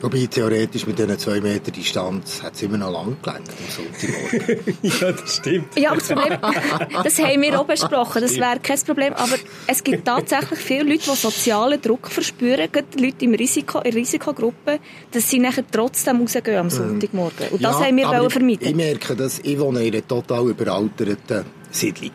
Wobei 0.02 0.26
theoretisch 0.26 0.84
mit 0.84 0.98
diesen 0.98 1.16
zwei 1.16 1.40
Meter 1.40 1.70
Distanz 1.70 2.42
hat 2.42 2.54
es 2.54 2.62
immer 2.62 2.76
noch 2.76 2.90
lang 2.90 3.16
gelangt 3.22 3.48
am 3.48 3.70
Sonntagmorgen. 3.70 4.78
ja, 4.82 5.12
das 5.12 5.36
stimmt. 5.36 5.78
Ja, 5.78 5.90
aber 5.90 6.00
das 6.00 6.08
Problem, 6.08 6.38
das 7.04 7.18
haben 7.20 7.42
wir 7.42 7.60
auch 7.60 7.64
besprochen, 7.64 8.22
das 8.22 8.36
wäre 8.36 8.58
kein 8.60 8.80
Problem, 8.80 9.12
aber 9.12 9.36
es 9.68 9.84
gibt 9.84 10.04
tatsächlich 10.04 10.58
viele 10.58 10.82
Leute, 10.82 11.04
die 11.08 11.16
sozialen 11.16 11.80
Druck 11.80 12.08
verspüren, 12.08 12.68
gerade 12.72 12.98
Leute 12.98 13.24
im 13.24 13.34
Risiko, 13.34 13.78
in 13.78 13.92
Risikogruppen, 13.92 14.80
dass 15.12 15.30
sie 15.30 15.38
nachher 15.38 15.64
trotzdem 15.70 16.20
rausgehen 16.20 16.56
am 16.56 16.68
Sonntagmorgen. 16.70 17.50
Und 17.52 17.62
das 17.62 17.80
haben 17.80 17.96
wir 17.96 18.08
aber 18.08 18.18
wollen 18.18 18.26
ich, 18.26 18.32
vermeiden. 18.32 18.68
ich 18.68 18.74
merke, 18.74 19.14
dass 19.14 19.38
ich 19.38 19.58
wohne 19.60 19.84
in 19.84 19.94
einer 19.94 20.08
total 20.08 20.50
überalterten 20.50 21.44
Siedlung. 21.70 22.10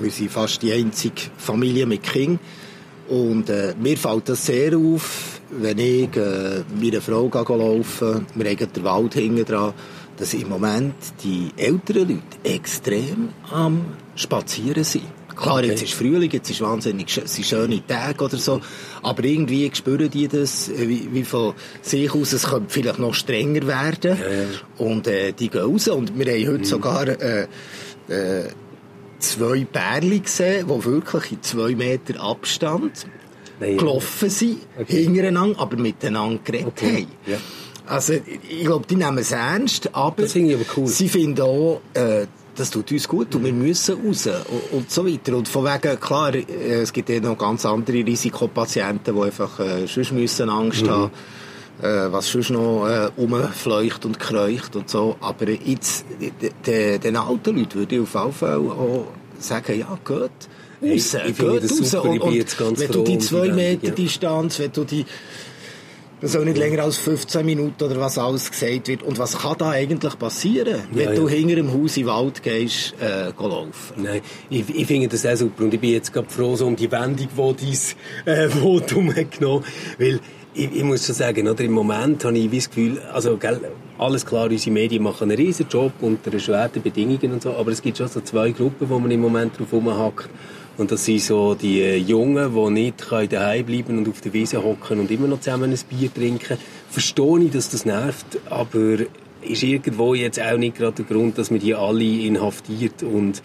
Wir 0.00 0.10
sind 0.12 0.30
fast 0.30 0.62
die 0.62 0.72
einzige 0.72 1.22
Familie 1.36 1.86
mit 1.86 2.04
Kind. 2.04 2.38
Und 3.08 3.50
äh, 3.50 3.74
mir 3.76 3.96
fällt 3.96 4.28
das 4.28 4.46
sehr 4.46 4.76
auf, 4.76 5.39
wenn 5.52 5.78
ich 5.78 6.14
äh, 6.16 6.62
mit 6.80 6.92
einer 6.94 7.00
Frau 7.02 7.28
laufen, 7.28 8.26
wir 8.34 8.50
haben 8.50 8.72
den 8.72 8.84
Wald 8.84 9.14
hinten 9.14 9.44
dran, 9.44 9.72
dass 10.16 10.34
im 10.34 10.48
Moment 10.48 10.94
die 11.24 11.48
älteren 11.56 12.08
Leute 12.08 12.22
extrem 12.44 13.30
am 13.50 13.84
Spazieren 14.16 14.84
sind. 14.84 15.04
Klar, 15.34 15.58
Okay. 15.58 15.68
jetzt 15.68 15.82
ist 15.82 15.94
Frühling, 15.94 16.30
jetzt 16.30 16.50
ist 16.50 16.60
wahnsinnig 16.60 17.08
sch- 17.08 17.26
sind 17.26 17.46
schöne 17.46 17.80
Tage 17.86 18.22
oder 18.24 18.36
so, 18.36 18.60
aber 19.02 19.24
irgendwie 19.24 19.70
spüren 19.72 20.10
die 20.10 20.28
das, 20.28 20.68
äh, 20.68 20.86
wie, 20.86 21.08
wie 21.12 21.24
von 21.24 21.54
sich 21.80 22.12
aus, 22.14 22.34
es 22.34 22.42
könnte 22.48 22.66
vielleicht 22.68 22.98
noch 22.98 23.14
strenger 23.14 23.66
werden. 23.66 24.18
Und 24.76 25.06
äh, 25.06 25.32
die 25.32 25.48
gehen 25.48 25.62
raus. 25.62 25.88
Und 25.88 26.18
wir 26.18 26.26
haben 26.30 26.42
Mhm. 26.42 26.48
heute 26.52 26.64
sogar 26.66 27.08
äh, 27.08 27.46
äh, 28.08 28.48
zwei 29.18 29.64
Pärchen 29.64 30.22
gesehen, 30.22 30.66
die 30.68 30.84
wirklich 30.84 31.32
in 31.32 31.42
zwei 31.42 31.74
Meter 31.74 32.20
Abstand 32.22 33.06
Nein, 33.60 33.76
gelaufen 33.76 34.30
sind, 34.30 34.56
Okay. 34.80 35.04
hintereinander, 35.04 35.60
aber 35.60 35.76
miteinander 35.76 36.40
geredet 36.42 36.66
Okay, 36.68 37.02
haben. 37.02 37.06
ja. 37.26 37.36
Also, 37.86 38.14
ich 38.14 38.64
glaube, 38.64 38.86
die 38.88 38.96
nehmen 38.96 39.18
es 39.18 39.32
ernst, 39.32 39.94
aber, 39.94 40.22
cool. 40.76 40.86
sie 40.86 41.08
finden 41.08 41.40
auch, 41.42 41.80
äh, 41.94 42.26
das 42.56 42.70
tut 42.70 42.90
uns 42.92 43.08
gut 43.08 43.34
und 43.34 43.44
wir 43.44 43.52
müssen 43.52 43.96
raus 44.06 44.26
und, 44.26 44.78
und 44.78 44.90
so 44.90 45.06
weiter. 45.06 45.36
Und 45.36 45.48
von 45.48 45.64
wegen, 45.64 45.98
klar, 45.98 46.34
äh, 46.34 46.42
es 46.82 46.92
gibt 46.92 47.08
ja 47.08 47.20
noch 47.20 47.36
ganz 47.38 47.64
andere 47.66 48.04
Risikopatienten, 48.06 49.14
die 49.14 49.20
einfach 49.22 49.58
äh, 49.60 49.86
sonst 49.86 50.12
müssen 50.12 50.48
Angst 50.50 50.82
Mhm. 50.82 50.90
haben 50.90 51.10
äh, 51.82 52.12
was 52.12 52.28
sonst 52.30 52.50
noch 52.50 52.86
äh, 52.86 53.06
rumfleucht 53.16 54.04
und 54.04 54.20
kreucht 54.20 54.76
und 54.76 54.90
so. 54.90 55.16
Aber 55.20 55.48
jetzt, 55.48 56.04
de- 56.20 56.52
de- 56.66 56.98
den 56.98 57.16
alten 57.16 57.56
Leuten 57.56 57.74
würde 57.78 57.94
ich 57.96 58.02
auf 58.02 58.14
jeden 58.14 58.32
Fall 58.34 58.58
auch 58.58 59.06
sagen, 59.38 59.78
ja, 59.78 59.98
geht 60.80 60.90
Hey, 60.90 60.96
raus, 60.98 61.14
ich 61.28 61.34
finde 61.36 61.60
das 61.60 61.70
raus. 61.72 61.90
super, 61.90 62.04
Und, 62.04 62.12
bin 62.12 62.22
und 62.22 62.34
jetzt 62.34 62.58
ganz 62.58 62.80
wenn 62.80 62.90
du 62.90 63.04
die 63.04 63.12
um 63.12 63.18
die 63.18 63.24
zwei 63.24 63.40
Wendung, 63.42 63.56
Meter 63.56 63.86
ja. 63.88 63.94
Distanz, 63.94 64.58
wenn 64.58 64.72
du 64.72 64.84
die 64.84 65.06
das 66.20 66.32
soll 66.32 66.44
nicht 66.44 66.58
länger 66.58 66.82
als 66.82 66.98
15 66.98 67.46
Minuten 67.46 67.82
oder 67.82 67.98
was 67.98 68.18
alles 68.18 68.50
gesagt 68.50 68.88
wird. 68.88 69.02
Und 69.02 69.18
was 69.18 69.38
kann 69.38 69.54
da 69.56 69.70
eigentlich 69.70 70.18
passieren, 70.18 70.82
wenn 70.92 71.08
Ja, 71.08 71.14
du 71.14 71.28
ja. 71.28 71.34
hinter 71.34 71.54
dem 71.54 71.72
Haus 71.72 71.96
in 71.96 72.02
den 72.02 72.08
Wald 72.12 72.42
gehst, 72.42 72.94
äh, 73.00 73.30
laufen? 73.38 73.94
Nein, 73.96 74.20
ich, 74.50 74.64
ich 74.68 74.86
finde 74.86 75.08
das 75.08 75.24
auch 75.24 75.34
super 75.36 75.64
und 75.64 75.72
ich 75.72 75.80
bin 75.80 75.90
jetzt 75.90 76.12
gerade 76.12 76.28
froh 76.28 76.56
so 76.56 76.66
um 76.66 76.76
die 76.76 76.90
Wendung, 76.92 77.26
die 77.56 77.96
dein 78.26 78.34
äh, 78.34 78.48
Votum 78.50 79.14
hat 79.16 79.30
genommen 79.38 79.64
weil 79.98 80.20
ich, 80.52 80.74
ich 80.74 80.82
muss 80.82 81.06
schon 81.06 81.14
sagen, 81.14 81.48
oder, 81.48 81.62
im 81.64 81.72
Moment 81.72 82.24
habe 82.24 82.36
ich 82.36 82.50
das 82.50 82.68
Gefühl, 82.68 82.98
also 83.12 83.36
gell, 83.36 83.60
alles 83.98 84.26
klar, 84.26 84.50
unsere 84.50 84.72
Medien 84.72 85.02
machen 85.02 85.30
einen 85.30 85.36
riesen 85.36 85.66
Job 85.70 85.92
unter 86.00 86.32
erschwerten 86.32 86.82
Bedingungen 86.82 87.32
und 87.32 87.42
so, 87.42 87.54
aber 87.54 87.70
es 87.70 87.80
gibt 87.80 87.98
schon 87.98 88.08
so 88.08 88.20
zwei 88.20 88.50
Gruppen, 88.50 88.90
wo 88.90 88.98
man 88.98 89.10
im 89.10 89.20
Moment 89.20 89.58
drauf 89.58 89.72
rumhackt 89.72 90.28
und 90.80 90.90
das 90.90 91.04
sind 91.04 91.20
so 91.20 91.54
die 91.54 91.82
äh, 91.82 91.96
Jungen, 91.96 92.54
die 92.54 92.70
nicht 92.70 93.04
daheim 93.10 93.66
bleiben 93.66 93.98
und 93.98 94.08
auf 94.08 94.22
der 94.22 94.32
Wiese 94.32 94.64
hocken 94.64 94.98
und 94.98 95.10
immer 95.10 95.28
noch 95.28 95.40
zusammen 95.40 95.70
ein 95.70 95.78
Bier 95.90 96.12
trinken. 96.12 96.56
Verstehe 96.88 97.38
ich, 97.40 97.50
dass 97.50 97.68
das 97.68 97.84
nervt, 97.84 98.38
aber 98.48 98.96
ist 99.42 99.62
irgendwo 99.62 100.14
jetzt 100.14 100.40
auch 100.40 100.56
nicht 100.56 100.76
gerade 100.76 101.02
der 101.02 101.04
Grund, 101.04 101.38
dass 101.38 101.50
man 101.50 101.60
die 101.60 101.74
alle 101.74 102.04
inhaftiert 102.04 103.02
und 103.02 103.42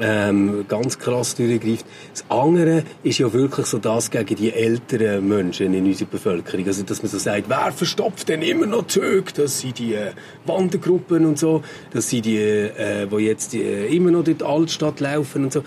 ähm, 0.00 0.64
ganz 0.68 0.98
krass 0.98 1.34
durchgreift. 1.34 1.84
Das 2.12 2.24
andere 2.28 2.84
ist 3.02 3.18
ja 3.18 3.32
wirklich 3.32 3.66
so 3.66 3.78
das 3.78 4.10
gegen 4.10 4.36
die 4.36 4.52
älteren 4.52 5.26
Menschen 5.26 5.74
in 5.74 5.86
unserer 5.86 6.08
Bevölkerung. 6.08 6.66
Also, 6.66 6.84
dass 6.84 7.02
man 7.02 7.10
so 7.10 7.18
sagt, 7.18 7.48
wer 7.48 7.72
verstopft 7.72 8.28
denn 8.28 8.42
immer 8.42 8.66
noch 8.66 8.86
Züge? 8.86 9.32
Das 9.34 9.60
sind 9.60 9.78
die 9.78 9.94
äh, 9.94 10.12
Wandergruppen 10.46 11.26
und 11.26 11.38
so. 11.38 11.62
Das 11.90 12.10
sind 12.10 12.26
die, 12.26 12.38
äh, 12.38 13.06
die 13.06 13.16
jetzt 13.16 13.54
äh, 13.54 13.86
immer 13.88 14.10
noch 14.10 14.24
durch 14.24 14.38
die 14.38 14.44
Altstadt 14.44 15.00
laufen 15.00 15.44
und 15.44 15.52
so. 15.52 15.64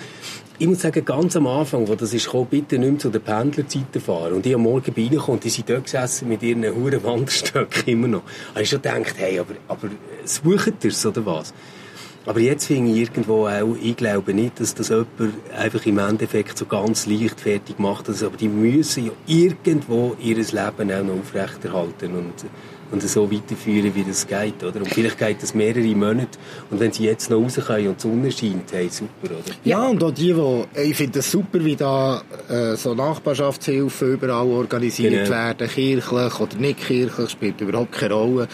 Ich 0.62 0.68
muss 0.68 0.82
sagen, 0.82 1.04
ganz 1.04 1.36
am 1.36 1.48
Anfang, 1.48 1.88
wo 1.88 1.96
das 1.96 2.14
ist 2.14 2.30
bitte 2.52 2.78
nicht 2.78 2.92
mehr 2.92 3.00
zu 3.00 3.10
den 3.10 3.24
Pendlerzeiten 3.24 4.00
fahren. 4.00 4.34
Und 4.34 4.46
ich 4.46 4.54
am 4.54 4.62
Morgen 4.62 4.94
bin 4.94 5.18
und 5.18 5.44
die 5.44 5.50
sind 5.50 5.68
dort 5.68 5.86
gesessen 5.86 6.30
mit 6.30 6.44
ihren 6.44 6.64
huren 6.64 7.04
Wanderstöcken 7.04 7.88
immer 7.88 8.08
noch. 8.08 8.22
Habe 8.52 8.62
ich 8.62 8.70
schon 8.70 8.80
gedacht, 8.80 9.16
hey, 9.18 9.40
aber, 9.40 9.56
aber 9.68 9.90
sucht 10.24 10.84
ihr 10.84 10.92
es 10.92 11.04
oder 11.04 11.26
was? 11.26 11.52
Aber 12.28 12.40
jetzt 12.40 12.68
finde 12.68 12.92
ich 12.92 12.98
irgendwo 13.00 13.48
auch, 13.48 13.76
ich 13.82 13.98
glaube 13.98 14.36
nicht, 14.36 14.60
dass 14.60 14.76
das 14.76 14.90
jemand 14.90 15.34
einfach 15.58 15.84
im 15.88 15.98
Endeffekt 15.98 16.60
so 16.60 16.68
ganz 16.68 17.08
leichtfertig 17.08 17.80
macht. 17.80 18.08
Also, 18.08 18.28
aber 18.28 18.38
die 18.38 18.48
müssen 18.48 19.08
ja 19.08 19.12
irgendwo 19.26 20.16
ihr 20.22 20.36
Leben 20.36 20.92
auch 20.92 21.04
noch 21.04 21.20
aufrechterhalten 21.22 22.14
und, 22.14 22.34
und 22.92 23.02
so 23.02 23.32
weiterführen, 23.32 23.94
wie 23.96 24.04
das 24.04 24.28
geht. 24.28 24.64
Oder? 24.64 24.78
Und 24.82 24.90
vielleicht 24.94 25.18
geht 25.18 25.42
das 25.42 25.54
mehrere 25.56 25.96
Monate. 25.96 26.38
Und 26.70 26.80
wenn 26.80 26.92
sie 26.92 27.06
jetzt 27.06 27.30
noch 27.30 27.42
raus 27.42 27.56
können 27.66 27.88
und 27.90 27.98
die 27.98 28.08
Sonne 28.08 28.32
scheint, 28.32 28.72
hey, 28.72 28.90
super, 28.90 29.12
oder? 29.26 29.56
Ja, 29.64 29.88
und 29.88 30.04
auch 30.04 30.12
die, 30.12 30.34
die 30.34 30.64
ich 30.82 30.96
finde 30.96 31.20
es 31.20 31.32
super, 31.32 31.64
wie 31.64 31.76
da 31.76 32.22
äh, 32.50 32.76
so 32.76 32.94
Nachbarschaftshilfen 32.94 34.14
überall 34.14 34.48
organisiert 34.48 35.12
Genau. 35.14 35.30
werden, 35.30 35.68
kirchlich 35.68 36.12
oder 36.12 36.56
nicht 36.58 36.80
kirchlich, 36.86 37.30
spielt 37.30 37.62
überhaupt 37.62 37.94
keine 37.94 38.14
Rolle. 38.14 38.48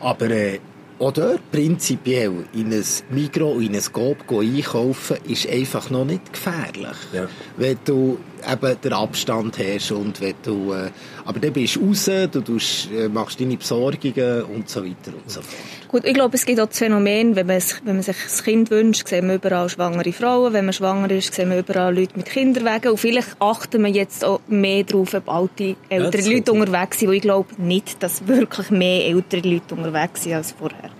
Aber 0.00 0.30
äh, 0.30 0.58
auch 0.98 1.12
dort 1.12 1.50
prinzipiell 1.50 2.44
in 2.52 2.72
ein 2.72 2.84
Migros, 3.10 3.62
in 3.62 3.74
ein 3.74 3.82
Coop 3.92 4.18
einkaufen, 4.30 5.16
ist 5.26 5.48
einfach 5.48 5.88
noch 5.88 6.04
nicht 6.04 6.30
gefährlich. 6.32 6.96
Ja. 7.12 7.26
Wenn 7.56 7.78
du 7.86 8.18
eben 8.50 8.80
den 8.82 8.92
Abstand 8.92 9.58
hast 9.58 9.92
und 9.92 10.20
wenn 10.20 10.34
du, 10.42 10.72
äh, 10.72 10.90
aber 11.24 11.38
dann 11.40 11.52
bist 11.52 11.76
du 11.76 11.86
raus, 11.88 12.04
du 12.30 12.40
tust, 12.40 12.88
äh, 12.92 13.08
machst 13.08 13.40
deine 13.40 13.56
Besorgungen 13.56 14.42
und 14.44 14.68
so 14.68 14.84
weiter 14.84 15.12
und 15.14 15.30
so 15.30 15.40
fort. 15.40 15.54
Gut, 15.88 16.04
ich 16.04 16.14
glaube, 16.14 16.36
es 16.36 16.46
gibt 16.46 16.60
auch 16.60 16.66
das 16.68 16.78
Phänomen, 16.78 17.34
wenn 17.34 17.46
man, 17.46 17.56
es- 17.56 17.80
wenn 17.84 17.94
man 17.96 18.02
sich 18.04 18.14
ein 18.16 18.44
Kind 18.44 18.70
wünscht, 18.70 19.08
sehen 19.08 19.26
wir 19.26 19.34
überall 19.34 19.68
schwangere 19.68 20.12
Frauen. 20.12 20.52
Wenn 20.52 20.64
man 20.66 20.72
schwanger 20.72 21.10
ist, 21.10 21.34
sehen 21.34 21.50
wir 21.50 21.58
überall 21.58 21.92
Leute 21.96 22.12
mit 22.16 22.26
Kinderwagen. 22.26 22.92
Und 22.92 22.98
vielleicht 22.98 23.36
achten 23.40 23.82
wir 23.82 23.90
jetzt 23.90 24.24
auch 24.24 24.40
mehr 24.46 24.84
darauf, 24.84 25.14
ob 25.14 25.28
alte, 25.28 25.74
ältere 25.88 26.10
das 26.22 26.28
Leute 26.28 26.52
unterwegs 26.52 27.00
sind. 27.00 27.08
Weil 27.08 27.16
ich 27.16 27.22
glaube 27.22 27.48
nicht, 27.58 28.00
dass 28.02 28.26
wirklich 28.28 28.70
mehr 28.70 29.06
ältere 29.06 29.40
Leute 29.48 29.74
unterwegs 29.74 30.22
sind 30.22 30.34
als 30.34 30.52
vorher. 30.52 30.90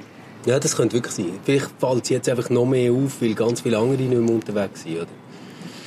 Ja, 0.47 0.59
das 0.59 0.75
könnte 0.75 0.95
wirklich 0.97 1.15
sein. 1.15 1.39
Vielleicht 1.45 1.69
fällt 1.79 2.03
es 2.05 2.09
jetzt 2.09 2.29
einfach 2.29 2.51
noch 2.51 2.65
mehr 2.67 2.91
auf, 2.93 3.21
weil 3.23 3.35
ganz 3.35 3.61
viele 3.61 3.79
andere 3.79 4.03
nicht 4.03 4.11
mehr 4.11 4.35
unterwegs 4.35 4.83
sind, 4.83 4.97
oder? 4.97 5.07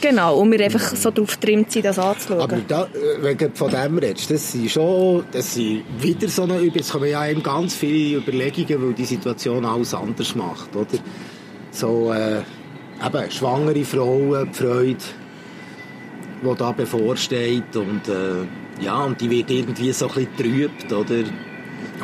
Genau, 0.03 0.35
und 0.35 0.51
wir 0.51 0.59
einfach 0.59 0.97
so 0.97 1.11
darauf 1.11 1.39
getrimmt 1.39 1.71
sind, 1.71 1.85
das 1.85 1.97
anzuschauen. 1.97 2.41
Aber 2.41 2.57
da, 2.67 2.83
äh, 2.83 3.21
wenn 3.21 3.37
du 3.37 3.49
von 3.53 3.71
dem 3.71 3.97
redest, 3.97 4.29
das 4.29 4.51
sind 4.51 4.69
schon, 4.69 5.23
das 5.31 5.53
sind 5.53 5.85
wieder 5.97 6.27
so 6.27 6.43
eine 6.43 6.57
Übung. 6.57 6.75
Jetzt 6.75 6.91
kommen 6.91 7.09
ja 7.09 7.25
eben 7.25 7.41
ganz 7.41 7.73
viele 7.73 8.17
Überlegungen, 8.17 8.85
weil 8.85 8.93
die 8.95 9.05
Situation 9.05 9.63
alles 9.63 9.93
anders 9.93 10.35
macht, 10.35 10.75
oder? 10.75 10.99
So, 11.71 12.11
äh, 12.11 12.39
eben, 13.05 13.31
schwangere 13.31 13.85
Frauen, 13.85 14.49
die 14.51 14.57
Freude, 14.57 14.97
die 16.43 16.55
da 16.57 16.71
bevorsteht 16.73 17.73
und, 17.77 18.01
äh, 18.09 18.83
ja, 18.83 19.05
und 19.05 19.21
die 19.21 19.29
wird 19.29 19.51
irgendwie 19.51 19.93
so 19.93 20.09
ein 20.09 20.15
bisschen 20.15 20.35
getrübt, 20.35 20.91
oder? 20.91 21.23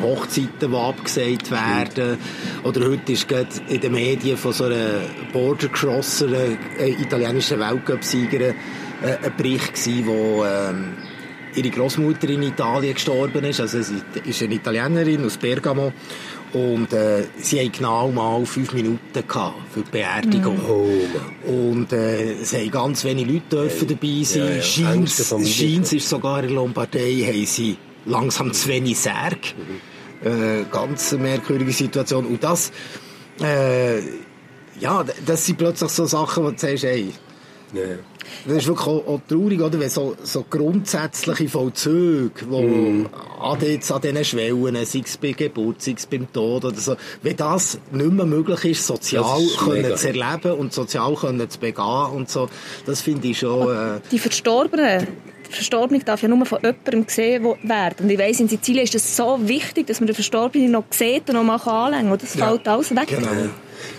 Hochzeiten, 0.00 0.70
die 0.70 0.76
abgesagt 0.76 1.50
werden. 1.50 2.18
Oder 2.64 2.88
heute 2.88 3.12
ist 3.12 3.28
gerade 3.28 3.48
in 3.68 3.80
den 3.80 3.92
Medien 3.92 4.36
von 4.36 4.52
so 4.52 4.64
einer 4.64 5.00
Border 5.32 5.68
Crosser, 5.68 6.28
äh, 6.32 6.90
italienischen 6.90 7.58
Weltcup-Siegerin, 7.60 8.54
äh, 9.02 9.26
ein 9.26 9.36
Bericht 9.36 9.74
gewesen, 9.74 10.06
wo 10.06 10.44
ähm, 10.44 10.94
ihre 11.54 11.70
Großmutter 11.70 12.28
in 12.28 12.42
Italien 12.42 12.94
gestorben 12.94 13.44
ist. 13.44 13.60
Also 13.60 13.82
sie 13.82 14.02
ist 14.24 14.42
eine 14.42 14.54
Italienerin 14.54 15.24
aus 15.24 15.36
Bergamo. 15.36 15.92
Und 16.52 16.92
äh, 16.92 17.26
sie 17.38 17.60
hatten 17.60 17.72
genau 17.72 18.10
mal 18.10 18.44
fünf 18.44 18.72
Minuten 18.72 18.98
gehabt 19.26 19.54
für 19.72 19.82
die 19.82 19.90
Beerdigung. 19.90 20.58
Oh, 20.68 21.48
Und 21.48 21.92
äh, 21.92 22.32
es 22.40 22.52
haben 22.54 22.70
ganz 22.72 23.04
wenige 23.04 23.34
Leute 23.34 23.46
dürfen 23.50 23.86
dabei 23.86 24.22
sein. 24.24 24.48
ja, 24.48 24.54
ja. 24.56 24.62
Familie. 25.06 25.52
Scheint's 25.52 25.92
ist 25.92 26.08
sogar 26.08 26.40
in 26.40 26.48
der 26.48 26.56
Lombardei 26.56 27.24
haben 27.24 27.46
sie 27.46 27.76
langsam 28.06 28.52
zu 28.52 28.68
wenig 28.68 28.98
Särg. 28.98 29.54
Äh, 30.22 30.64
ganz 30.70 31.12
eine 31.12 31.22
merkwürdige 31.22 31.72
Situation. 31.72 32.26
Und 32.26 32.44
das, 32.44 32.72
äh, 33.42 34.00
ja, 34.78 35.04
das 35.24 35.46
sind 35.46 35.56
plötzlich 35.58 35.90
so 35.90 36.04
Sachen, 36.06 36.44
wo 36.44 36.50
du 36.50 36.58
sagst, 36.58 36.84
ey, 36.84 37.12
ja, 37.72 37.80
ja. 37.82 37.96
das 38.46 38.56
ist 38.58 38.66
wirklich 38.66 38.86
auch, 38.86 39.06
auch 39.06 39.20
traurig, 39.28 39.60
oder? 39.62 39.78
Wenn 39.78 39.88
so, 39.88 40.16
so 40.22 40.44
grundsätzliche 40.48 41.48
Vollzüge, 41.48 42.32
die 42.42 42.46
Mhm. 42.46 43.08
an, 43.40 43.58
jetzt 43.62 43.90
an 43.92 44.00
diesen 44.02 44.24
Schwellen, 44.24 44.84
sei 44.84 45.02
es 45.06 45.16
bei 45.16 45.32
Geburt, 45.32 45.80
sei 45.80 45.94
es 45.96 46.04
beim 46.06 46.30
Tod 46.32 46.64
oder 46.64 46.76
so, 46.76 46.96
wenn 47.22 47.36
das 47.36 47.78
nicht 47.92 48.10
mehr 48.12 48.26
möglich 48.26 48.64
ist, 48.64 48.86
sozial 48.86 49.40
ist 49.40 49.58
können 49.58 49.82
mega. 49.82 49.96
zu 49.96 50.08
erleben 50.08 50.52
und 50.58 50.72
sozial 50.74 51.14
können 51.14 51.48
zu 51.48 51.58
begehen 51.60 52.10
und 52.12 52.28
so, 52.28 52.48
das 52.86 53.00
finde 53.00 53.28
ich 53.28 53.38
schon, 53.38 53.68
äh, 53.74 54.00
Die 54.10 54.18
Verstorbenen, 54.18 55.06
der 55.50 55.56
Verstorbene 55.56 56.02
darf 56.04 56.22
ja 56.22 56.28
nur 56.28 56.44
von 56.46 56.60
jemandem 56.62 57.06
gesehen 57.06 57.44
werden. 57.62 57.94
Und 58.04 58.10
ich 58.10 58.18
weiss, 58.18 58.40
in 58.40 58.48
Sizilien 58.48 58.84
ist 58.84 58.94
es 58.94 59.16
so 59.16 59.38
wichtig, 59.42 59.86
dass 59.86 60.00
man 60.00 60.06
den 60.06 60.14
Verstorbenen 60.14 60.70
noch 60.70 60.84
sieht 60.90 61.28
und 61.28 61.34
noch 61.34 61.44
mal 61.44 61.56
anlängen 61.56 62.10
kann. 62.10 62.18
Das 62.18 62.34
Ja. 62.34 62.48
fällt 62.48 62.68
alles 62.68 62.90
weg. 62.94 63.06
genau. 63.08 63.28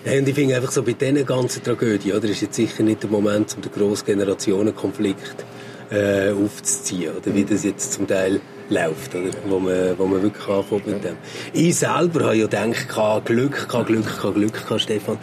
Ja, 0.06 0.18
und 0.20 0.28
ich 0.28 0.36
finde 0.36 0.56
einfach 0.56 0.72
so 0.72 0.84
bei 0.84 0.94
diesen 0.94 1.26
ganzen 1.26 1.64
Tragödien, 1.64 2.16
oder, 2.16 2.28
ist 2.30 2.42
jetzt 2.42 2.56
sicher 2.56 2.84
nicht 2.84 3.04
der 3.04 3.10
Moment, 3.10 3.56
um 3.56 3.62
den 3.62 3.72
grossen 3.72 4.06
Generationenkonflikt 4.06 5.46
äh, 5.92 6.32
aufzuziehen, 6.32 7.12
oder 7.18 7.34
wie 7.36 7.44
das 7.44 7.64
jetzt 7.64 7.94
zum 7.94 8.08
Teil 8.08 8.40
läuft, 8.72 9.14
oder, 9.14 9.30
wo 9.48 9.60
man, 9.60 9.98
wo 9.98 10.06
man 10.06 10.24
wirklich 10.24 10.48
anfängt 10.48 10.88
mit 10.88 11.04
dem. 11.04 11.18
Ich 11.54 11.76
selber 11.76 12.26
habe 12.26 12.36
ja 12.36 12.46
gedacht, 12.46 12.90
gehabt, 12.90 13.26
Glück, 13.28 13.68
gehabt, 13.68 13.88
Glück, 13.88 14.06
gehabt, 14.06 14.36
Glück, 14.36 14.54
gehabt, 14.54 14.82
Stefan, 14.82 15.18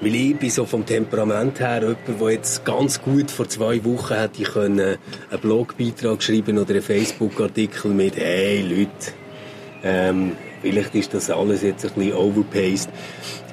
weil 0.00 0.14
ich 0.14 0.36
bin 0.36 0.50
so 0.50 0.64
vom 0.64 0.86
Temperament 0.86 1.60
her 1.60 1.82
jemand, 1.82 2.20
der 2.20 2.30
jetzt 2.30 2.64
ganz 2.64 3.02
gut 3.02 3.30
vor 3.30 3.48
zwei 3.48 3.84
Wochen 3.84 4.14
hätte 4.14 4.42
ich 4.42 4.48
können 4.48 4.96
einen 5.30 5.40
Blogbeitrag 5.40 6.22
schreiben 6.22 6.58
oder 6.58 6.70
einen 6.70 6.82
Facebook-Artikel 6.82 7.90
mit 7.90 8.16
«Hey, 8.16 8.62
Leute, 8.62 9.12
ähm, 9.82 10.32
vielleicht 10.64 10.94
ist 10.94 11.12
das 11.12 11.30
alles 11.30 11.62
jetzt 11.62 11.84
ein 11.84 11.92
bisschen 11.92 12.14
overpaced. 12.14 12.88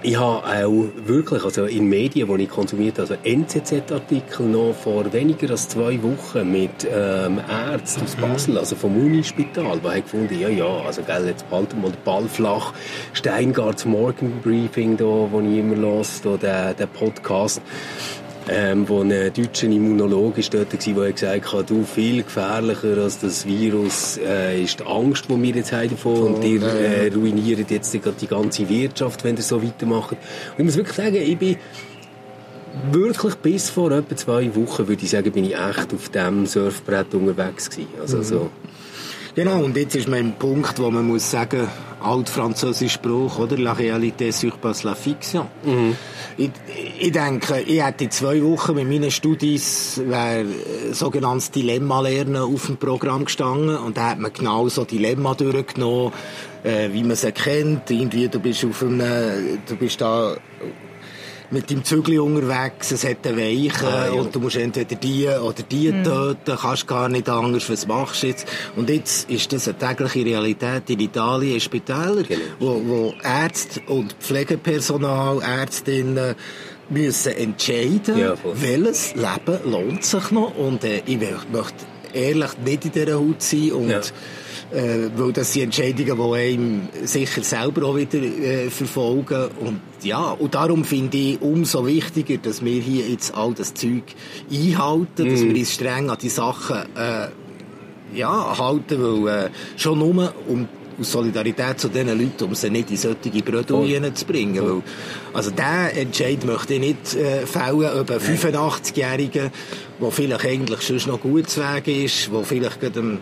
Ich 0.01 0.17
habe 0.17 0.47
auch 0.47 0.85
wirklich, 1.05 1.43
also 1.43 1.65
in 1.65 1.87
Medien, 1.87 2.35
die 2.35 2.43
ich 2.43 2.49
konsumiert 2.49 2.97
habe, 2.97 3.13
also 3.13 3.15
NZZ-Artikel 3.23 4.47
noch 4.47 4.73
vor 4.73 5.11
weniger 5.13 5.51
als 5.51 5.67
zwei 5.67 6.01
Wochen 6.01 6.49
mit 6.49 6.87
ähm, 6.91 7.39
Ärzten 7.47 8.03
aus 8.05 8.15
Basel, 8.15 8.57
also 8.57 8.75
vom 8.75 8.95
Unispital, 8.95 9.79
die 9.79 9.87
haben 9.87 10.01
gefunden, 10.01 10.39
ja, 10.39 10.47
ja, 10.47 10.81
also 10.85 11.03
gell, 11.03 11.27
jetzt 11.27 11.47
bald 11.51 11.79
mal 11.79 11.91
der 11.91 11.99
Ball 11.99 12.27
flach. 12.27 12.73
Steingarts 13.13 13.85
Morgen 13.85 14.39
Briefing, 14.41 14.97
da, 14.97 15.05
wo 15.05 15.39
ich 15.41 15.57
immer 15.57 15.75
los, 15.75 16.21
da, 16.23 16.37
der, 16.37 16.73
der 16.73 16.87
Podcast 16.87 17.61
ähm, 18.49 18.87
wo 18.87 19.01
ein 19.01 19.09
deutscher 19.09 19.67
Immunologe 19.67 20.39
ist 20.39 20.53
dort 20.53 20.73
war, 20.73 21.03
der 21.03 21.13
gesagt 21.13 21.53
hat, 21.53 21.69
du, 21.69 21.83
viel 21.83 22.23
gefährlicher 22.23 22.97
als 22.97 23.19
das 23.19 23.45
Virus 23.45 24.17
äh, 24.17 24.63
ist 24.63 24.79
die 24.79 24.85
Angst, 24.85 25.25
die 25.29 25.41
wir 25.41 25.55
jetzt 25.55 25.71
haben 25.71 25.89
davon 25.89 26.35
und 26.35 26.43
ihr 26.43 26.61
äh, 26.61 27.11
ruiniert 27.13 27.69
jetzt 27.69 27.93
die, 27.93 27.99
die 27.99 28.27
ganze 28.27 28.67
Wirtschaft, 28.67 29.23
wenn 29.23 29.35
ihr 29.35 29.43
so 29.43 29.61
weitermacht. 29.61 30.11
Und 30.11 30.19
ich 30.57 30.65
muss 30.65 30.75
wirklich 30.75 30.95
sagen, 30.95 31.15
ich 31.15 31.37
bin 31.37 31.57
wirklich 32.91 33.35
bis 33.35 33.69
vor 33.69 33.91
etwa 33.91 34.15
zwei 34.15 34.55
Wochen, 34.55 34.87
würde 34.87 35.03
ich 35.03 35.09
sagen, 35.09 35.31
bin 35.31 35.45
ich 35.45 35.55
echt 35.55 35.93
auf 35.93 36.09
dem 36.09 36.45
Surfbrett 36.45 37.13
unterwegs 37.13 37.69
gewesen. 37.69 37.89
Also 37.99 38.23
so, 38.23 38.49
Genau, 39.33 39.63
und 39.63 39.77
jetzt 39.77 39.95
ist 39.95 40.09
man 40.09 40.19
im 40.19 40.33
Punkt, 40.33 40.77
wo 40.79 40.91
man 40.91 41.07
muss 41.07 41.31
sagen, 41.31 41.67
altfranzösisch 42.03 42.93
Spruch, 42.93 43.39
oder? 43.39 43.57
La 43.57 43.73
réalité 43.73 44.31
surpasse 44.31 44.83
la 44.85 44.95
fiction. 44.95 45.47
Ich, 46.37 46.49
ich 46.99 47.11
denke, 47.11 47.61
ich 47.61 47.81
hätte 47.81 48.09
zwei 48.09 48.41
Wochen 48.43 48.75
mit 48.75 48.89
meinen 48.89 49.11
Studis 49.11 50.01
wäre 50.05 50.41
äh, 50.41 50.93
sogenanntes 50.93 51.51
Dilemma-Lernen 51.51 52.37
auf 52.37 52.65
dem 52.65 52.77
Programm 52.77 53.25
gestanden 53.25 53.77
und 53.77 53.97
da 53.97 54.11
hat 54.11 54.19
man 54.19 54.33
genau 54.33 54.67
so 54.69 54.83
Dilemma 54.85 55.33
durchgenommen, 55.33 56.11
äh, 56.63 56.89
wie 56.91 57.03
man 57.03 57.15
sie 57.15 57.31
kennt. 57.31 57.89
Irgendwie, 57.91 58.27
du 58.27 58.39
bist 58.39 58.65
auf 58.65 58.81
einem, 58.81 59.59
du 59.67 59.75
bist 59.75 60.01
da 60.01 60.35
mit 61.51 61.69
deinem 61.69 61.83
Zügli 61.83 62.17
unterwegs, 62.17 62.91
es 62.91 63.03
hat 63.03 63.27
eine 63.27 63.37
Weiche 63.37 63.85
Ah, 63.87 64.05
ja. 64.07 64.11
und 64.13 64.33
du 64.33 64.39
musst 64.39 64.55
entweder 64.55 64.95
die 64.95 65.27
oder 65.27 65.63
die 65.63 65.91
töten, 66.03 66.57
kannst 66.59 66.87
gar 66.87 67.09
nicht 67.09 67.27
anders, 67.29 67.69
was 67.69 67.85
machst 67.87 68.23
du 68.23 68.27
jetzt? 68.27 68.47
Und 68.75 68.89
jetzt 68.89 69.29
ist 69.29 69.51
das 69.51 69.67
eine 69.67 69.77
tägliche 69.77 70.25
Realität 70.25 70.89
in 70.89 70.99
Italien, 71.01 71.55
in 71.55 71.59
Spitälern, 71.59 72.25
Genau. 72.27 72.41
wo, 72.59 72.81
wo 72.85 73.13
Ärzte 73.23 73.81
und 73.87 74.13
Pflegepersonal, 74.19 75.41
Ärztinnen 75.41 76.35
müssen 76.89 77.33
entscheiden, 77.33 78.17
Ja, 78.17 78.35
welches 78.53 79.13
Leben 79.15 79.59
lohnt 79.71 80.03
sich 80.03 80.31
noch 80.31 80.55
und 80.57 80.83
äh, 80.83 81.01
ich 81.05 81.17
mö- 81.17 81.35
möchte 81.51 81.85
ehrlich 82.13 82.51
nicht 82.65 82.85
in 82.85 82.91
dieser 82.91 83.13
Haut 83.19 83.41
sein 83.41 83.71
und 83.73 83.89
Ja. 83.89 84.01
Äh, 84.71 85.09
weil 85.15 85.33
das 85.33 85.53
sind 85.53 85.63
Entscheidungen, 85.63 86.17
die 86.17 86.37
einem 86.37 86.89
sicher 87.03 87.43
selber 87.43 87.87
auch 87.87 87.95
wieder 87.95 88.19
äh, 88.19 88.69
verfolgen. 88.69 89.49
Und 89.59 89.81
ja, 90.03 90.31
und 90.31 90.55
darum 90.55 90.83
finde 90.83 91.17
ich 91.17 91.41
umso 91.41 91.85
wichtiger, 91.85 92.37
dass 92.37 92.63
wir 92.63 92.81
hier 92.81 93.07
jetzt 93.07 93.35
all 93.35 93.53
das 93.53 93.73
Zeug 93.73 94.03
einhalten, 94.51 95.29
dass 95.29 95.43
wir 95.43 95.55
uns 95.55 95.73
streng 95.73 96.09
an 96.09 96.17
die 96.21 96.29
Sachen 96.29 96.77
äh, 96.95 97.27
ja, 98.13 98.57
halten, 98.57 99.01
weil 99.01 99.45
äh, 99.45 99.49
schon 99.77 99.99
nur 99.99 100.33
um 100.47 100.67
aus 100.99 101.11
Solidarität 101.11 101.79
zu 101.79 101.89
diesen 101.89 102.07
Leuten, 102.07 102.43
um 102.43 102.55
sie 102.55 102.69
nicht 102.69 102.91
in 102.91 102.97
solche 102.97 103.43
Bredouillen 103.43 104.15
zu 104.15 104.25
bringen. 104.25 104.61
Weil, 104.61 104.81
also 105.33 105.51
diesen 105.51 105.97
Entscheid 105.97 106.45
möchte 106.45 106.75
ich 106.75 106.79
nicht 106.79 107.15
äh, 107.15 107.45
fällen, 107.45 107.99
ob 107.99 108.11
ein 108.11 108.19
85-Jähriger, 108.19 109.51
der 110.01 110.11
vielleicht 110.11 110.45
eigentlich 110.45 110.81
schon 110.81 111.11
noch 111.11 111.19
gut 111.19 111.49
zu 111.49 111.61
Weg 111.61 111.87
ist, 111.87 112.29
der 112.31 112.43
vielleicht 112.43 112.79
gerade 112.79 113.17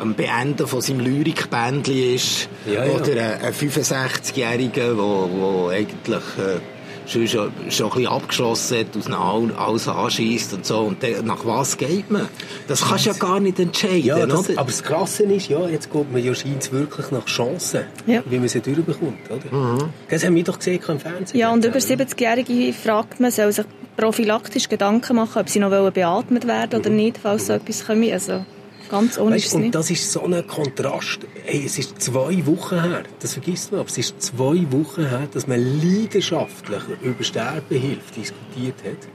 am, 0.00 0.14
Beenden 0.14 0.66
von 0.66 0.80
seinem 0.80 1.00
Lyrikbändchen 1.00 2.14
ist, 2.14 2.48
Ja, 2.66 2.84
ja. 2.84 2.92
oder 2.92 3.10
ein, 3.12 3.40
ein 3.42 3.52
65-Jähriger, 3.54 4.94
der, 4.96 5.70
eigentlich 5.76 6.22
äh, 6.38 6.60
schon, 7.06 7.26
schon, 7.28 7.52
schon 7.70 7.86
ein 7.86 7.92
bisschen 7.92 8.06
abgeschlossen 8.06 8.78
hat, 8.78 8.96
aus 8.96 9.06
einem 9.06 9.52
alles 9.56 9.88
anschießt 9.88 10.54
und 10.54 10.66
so. 10.66 10.78
Und 10.80 11.02
dann, 11.02 11.24
nach 11.26 11.44
was 11.44 11.76
geht 11.76 12.10
man? 12.10 12.28
Das 12.68 12.86
kannst 12.88 13.06
du 13.06 13.10
ja 13.10 13.16
gar 13.16 13.40
nicht 13.40 13.58
entscheiden, 13.58 14.04
Ja, 14.04 14.26
das, 14.26 14.48
oder? 14.50 14.58
aber 14.60 14.70
das 14.70 14.82
Krasse 14.82 15.24
ist, 15.24 15.48
ja, 15.48 15.66
jetzt 15.68 15.92
geht 15.92 16.12
man 16.12 16.22
ja 16.22 16.34
scheint 16.34 16.72
wirklich 16.72 17.10
nach 17.10 17.26
Chancen, 17.26 17.80
Ja. 18.06 18.22
wie 18.26 18.38
man 18.38 18.48
sie 18.48 18.60
durchbekommt, 18.60 19.18
oder? 19.30 19.88
Das 20.08 20.24
haben 20.24 20.34
wir 20.34 20.44
doch 20.44 20.58
gesehen 20.58 20.80
im 20.86 20.98
Fernsehen. 21.00 21.38
Ja, 21.40 21.52
und 21.52 21.64
über 21.64 21.78
zusammen. 21.78 22.02
70-Jährige 22.02 22.72
fragt 22.72 23.20
man, 23.20 23.30
soll 23.30 23.52
sich 23.52 23.66
prophylaktisch 23.96 24.68
Gedanken 24.68 25.16
machen, 25.16 25.40
ob 25.40 25.48
sie 25.48 25.58
noch 25.58 25.70
wollen 25.70 25.92
beatmet 25.92 26.46
werden 26.46 26.80
oder 26.80 26.90
nicht, 26.90 27.18
falls 27.18 27.48
so 27.48 27.52
etwas 27.54 27.86
kommt. 27.86 28.10
Also, 28.12 28.44
ganz 28.90 29.18
ohne 29.18 29.36
ist 29.36 29.46
Weißt, 29.46 29.54
und 29.54 29.74
das 29.74 29.90
ist 29.90 30.12
so 30.12 30.24
ein 30.24 30.46
Kontrast. 30.46 31.20
Hey, 31.44 31.62
es 31.64 31.78
ist 31.78 32.00
zwei 32.02 32.44
Wochen 32.46 32.82
her, 32.82 33.04
das 33.20 33.34
vergisst 33.34 33.70
man, 33.72 33.80
aber 33.80 33.88
es 33.88 33.98
ist 33.98 34.20
zwei 34.20 34.66
Wochen 34.70 35.06
her, 35.06 35.28
dass 35.32 35.46
man 35.46 35.60
leidenschaftlich 35.80 36.82
über 37.02 37.24
Sterbehilfe 37.24 38.14
diskutiert 38.16 38.76
hat. 38.84 39.08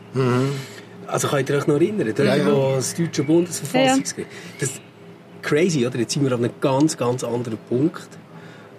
Also 1.08 1.28
könnt 1.28 1.50
ihr 1.50 1.58
euch 1.58 1.68
noch 1.68 1.76
erinnern, 1.76 2.08
dort, 2.08 2.20
Ja, 2.20 2.36
ja. 2.36 2.52
wo 2.52 2.76
das 2.76 2.96
deutsche 2.96 3.24
Bundesverfassungsgericht... 3.24 4.32
Das 4.60 4.72
crazy, 5.46 5.86
oder? 5.86 6.00
Jetzt 6.00 6.14
sind 6.14 6.24
wir 6.24 6.34
auf 6.34 6.40
einem 6.40 6.52
ganz, 6.60 6.98
ganz 6.98 7.24
anderen 7.24 7.60
Punkt. 7.70 8.10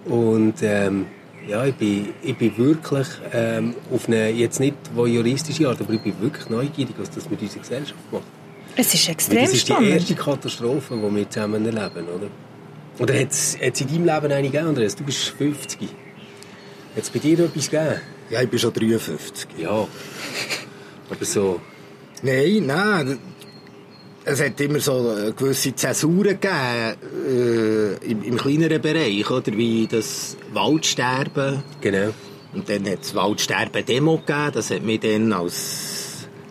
Und 0.05 0.55
ähm, 0.61 1.05
ja, 1.47 1.65
ich 1.65 1.75
bin, 1.75 2.09
ich 2.21 2.37
bin 2.37 2.57
wirklich 2.57 3.07
ähm, 3.33 3.75
auf 3.91 4.07
eine, 4.07 4.29
jetzt 4.29 4.59
nicht 4.59 4.75
auf 4.95 5.07
juristische 5.07 5.69
Art, 5.69 5.79
aber 5.79 5.93
ich 5.93 6.01
bin 6.01 6.13
wirklich 6.19 6.49
neugierig, 6.49 6.95
was 6.97 7.09
das 7.09 7.29
mit 7.29 7.41
unserer 7.41 7.61
Gesellschaft 7.61 8.11
macht. 8.11 8.23
Es 8.79 8.93
ist 8.93 9.09
extrem 9.09 9.41
das 9.41 9.53
ist 9.53 9.67
die 9.67 9.71
spannend. 9.71 9.91
erste 9.91 10.15
Katastrophe, 10.15 10.95
die 10.95 11.15
wir 11.15 11.29
zusammen 11.29 11.65
erleben, 11.65 12.07
oder? 12.07 12.29
Oder 12.99 13.19
hat 13.19 13.31
es 13.31 13.55
in 13.55 13.73
deinem 13.87 14.05
Leben 14.05 14.31
eine 14.31 14.49
gegeben, 14.49 14.67
Andreas? 14.67 14.95
Du 14.95 15.03
bist 15.03 15.29
50. 15.29 15.81
Hat 15.81 17.03
es 17.03 17.09
bei 17.09 17.19
dir 17.19 17.39
etwas 17.39 17.69
gegeben? 17.69 18.01
Ja, 18.29 18.41
ich 18.41 18.49
bin 18.49 18.59
schon 18.59 18.73
53. 18.73 19.47
Ja. 19.57 19.69
Aber 21.09 21.25
so... 21.25 21.59
Nein, 22.21 22.65
nein. 22.65 23.19
Es 24.25 24.43
hat 24.43 24.59
immer 24.59 24.79
so 24.79 25.15
gewisse 25.35 25.73
Zäsuren 25.73 26.39
gegeben, 26.39 26.97
äh, 27.29 27.93
im, 28.05 28.23
im 28.23 28.37
kleineren 28.37 28.81
Bereich, 28.81 29.29
oder? 29.29 29.55
Wie 29.55 29.87
das 29.87 30.35
Waldsterben. 30.53 31.63
Genau. 31.81 32.09
Und 32.53 32.67
dann 32.69 32.85
hat 32.89 33.03
es 33.03 33.15
Waldsterben-Demo 33.15 34.17
gegeben. 34.17 34.51
Das 34.53 34.69
hat 34.69 34.83
mich 34.83 34.99
dann 34.99 35.31
als 35.31 35.86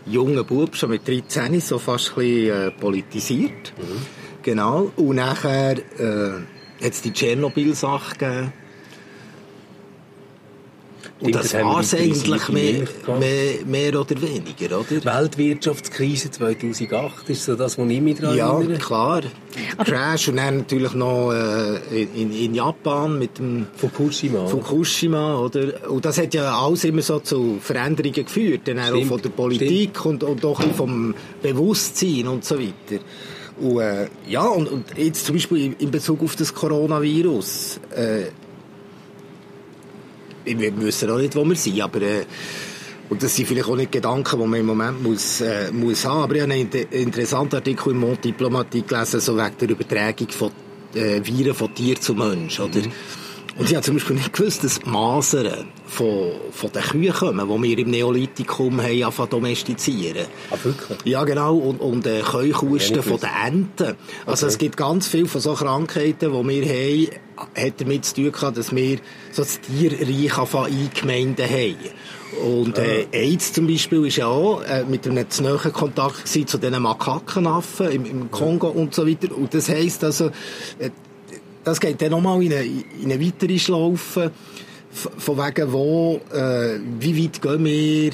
junger 0.07 0.45
Bub 0.45 0.77
schon 0.77 0.91
mit 0.91 1.07
13 1.07 1.61
so 1.61 1.79
fast 1.79 2.11
ein 2.11 2.15
bisschen, 2.17 2.69
äh, 2.69 2.71
politisiert. 2.71 3.73
Genau. 4.43 4.93
Und 4.97 5.17
nachher 5.17 5.73
äh, 5.73 6.85
hat 6.85 6.93
es 6.93 7.03
die 7.03 7.13
Tschernobyl-Sache 7.13 8.17
gegeben. 8.17 8.53
Und 11.19 11.35
das 11.35 11.55
war 11.55 11.81
es 11.81 11.95
eigentlich 11.95 12.49
mehr, 12.51 12.85
mehr, 13.19 13.55
mehr 13.65 14.01
oder 14.01 14.21
weniger, 14.21 14.79
oder? 14.79 15.03
Weltwirtschaftskrise 15.03 16.31
2008 16.31 17.31
ist 17.31 17.45
so 17.47 17.55
das, 17.55 17.79
was 17.79 17.89
ich 17.89 18.01
mich 18.03 18.19
daran 18.21 18.37
Ja, 18.37 18.53
erinnere. 18.55 18.79
klar. 18.79 19.23
Crash 19.83 20.29
und 20.29 20.37
dann 20.37 20.59
natürlich 20.59 20.93
noch 20.93 21.33
äh, 21.33 22.03
in, 22.03 22.33
in 22.33 22.55
Japan 22.55 23.19
mit 23.19 23.39
dem 23.39 23.67
Fukushima. 23.77 24.47
Fukushima, 24.47 25.39
oder? 25.39 25.91
Und 25.91 26.05
das 26.05 26.19
hat 26.19 26.35
ja 26.35 26.55
alles 26.59 26.85
immer 26.85 27.01
so 27.01 27.19
zu 27.21 27.59
Veränderungen 27.63 28.13
geführt, 28.27 28.63
dann 28.67 28.79
auch 28.79 29.03
von 29.07 29.23
der 29.23 29.31
Politik 29.31 30.05
und, 30.05 30.23
und 30.23 30.45
auch 30.45 30.61
vom 30.75 31.15
Bewusstsein 31.41 32.29
und 32.29 32.45
so 32.45 32.59
weiter. 32.59 33.03
Und, 33.59 33.81
äh, 33.81 34.09
ja, 34.29 34.47
und, 34.47 34.69
und 34.69 34.85
jetzt 34.99 35.25
zum 35.25 35.37
Beispiel 35.37 35.75
in 35.79 35.91
Bezug 35.91 36.23
auf 36.23 36.37
das 36.37 36.53
Coronavirus, 36.53 37.81
äh, 37.97 38.25
wir 40.47 40.81
wissen 40.81 41.11
auch 41.11 41.19
nicht, 41.19 41.35
wo 41.37 41.45
wir 41.45 41.57
sind, 41.57 41.81
aber 41.81 42.01
äh, 42.03 42.25
und 43.09 43.23
das 43.23 43.37
sind 43.37 43.47
vielleicht 43.47 43.69
auch 43.69 43.77
nicht 43.77 43.93
Gedanken, 43.93 44.41
die 44.41 44.47
man 44.47 44.61
im 44.61 44.67
Moment 44.67 45.03
muss, 45.03 45.41
äh, 45.41 45.71
muss 45.71 46.05
haben. 46.05 46.23
Aber 46.23 46.35
ich 46.35 46.43
habe 46.43 46.53
einen 46.53 46.63
inter- 46.63 46.91
interessanten 46.93 47.55
Artikel 47.57 47.91
im 47.93 47.99
Mond 47.99 48.25
Diplomatie 48.25 48.83
gelesen, 48.83 49.21
so 49.21 49.37
wegen 49.37 49.57
der 49.61 49.71
Übertragung 49.71 50.29
von 50.29 50.51
äh, 50.95 51.21
Viren 51.25 51.55
von 51.55 51.73
Tier 51.75 52.01
zu 52.01 52.15
Mensch, 52.15 52.59
oder? 52.59 52.81
Und 53.59 53.71
ich 53.71 53.75
habe 53.75 53.85
zum 53.85 53.95
Beispiel 53.95 54.17
nicht 54.17 54.35
gewusst, 54.35 54.65
dass 54.65 54.85
Masern 54.85 55.69
von, 55.87 56.33
von 56.51 56.73
den 56.73 56.83
Kühen 56.83 57.13
kommen, 57.13 57.49
die 57.49 57.69
wir 57.69 57.79
im 57.79 57.91
Neolithikum 57.91 58.83
haben 58.83 59.03
angefangen 59.03 59.31
domestizieren. 59.31 60.27
Ah, 60.51 60.57
wirklich? 60.63 60.99
Ja, 61.05 61.25
genau. 61.25 61.57
Und, 61.57 61.81
und 61.81 62.07
äh, 62.07 62.19
nicht 62.19 62.97
von 63.05 63.19
den 63.19 63.31
Enten. 63.47 63.97
Also 64.27 64.47
es 64.47 64.59
gibt 64.59 64.77
ganz 64.77 65.09
viele 65.09 65.27
von 65.27 65.41
so 65.41 65.55
Krankheiten, 65.55 66.33
die 66.33 66.49
wir 66.49 66.67
haben, 66.67 67.09
hat 67.57 67.81
damit 67.81 68.05
zu 68.05 68.15
tun 68.17 68.33
gehabt, 68.33 68.59
dass 68.59 68.75
wir 68.75 68.99
so 69.33 69.43
das 69.43 69.59
Tierreich 69.61 70.39
eingemeinden 70.39 71.49
haben. 71.49 71.77
Und 72.45 72.77
äh, 72.77 73.07
AIDS 73.13 73.55
zum 73.55 73.67
Beispiel 73.67 74.05
ist 74.07 74.17
ja 74.17 74.27
auch 74.27 74.63
äh, 74.65 74.85
mit 74.85 75.07
einem 75.07 75.31
zu 75.31 75.43
nahen 75.43 75.73
Kontakt 75.73 76.29
zu 76.29 76.45
diesen 76.45 76.83
Makakenaffen 76.83 77.91
im, 77.91 78.05
im 78.05 78.31
Kongo 78.31 78.69
und 78.69 78.95
so 78.95 79.07
weiter. 79.07 79.35
Und 79.35 79.55
das 79.55 79.71
heisst 79.71 80.05
also, 80.05 80.27
äh, 80.79 80.91
das 81.67 81.81
geht 81.81 82.01
dann 82.01 82.13
nochmal 82.13 82.41
in 82.45 82.53
eine, 82.53 82.65
in 82.65 83.11
eine 83.11 83.21
weitere 83.21 83.59
Schlaufe, 83.59 84.31
von 84.89 85.37
wegen 85.37 85.73
wo, 85.73 86.21
äh, 86.33 86.79
wie 87.01 87.25
weit 87.25 87.43
gehen 87.43 87.65
wir 87.65 88.13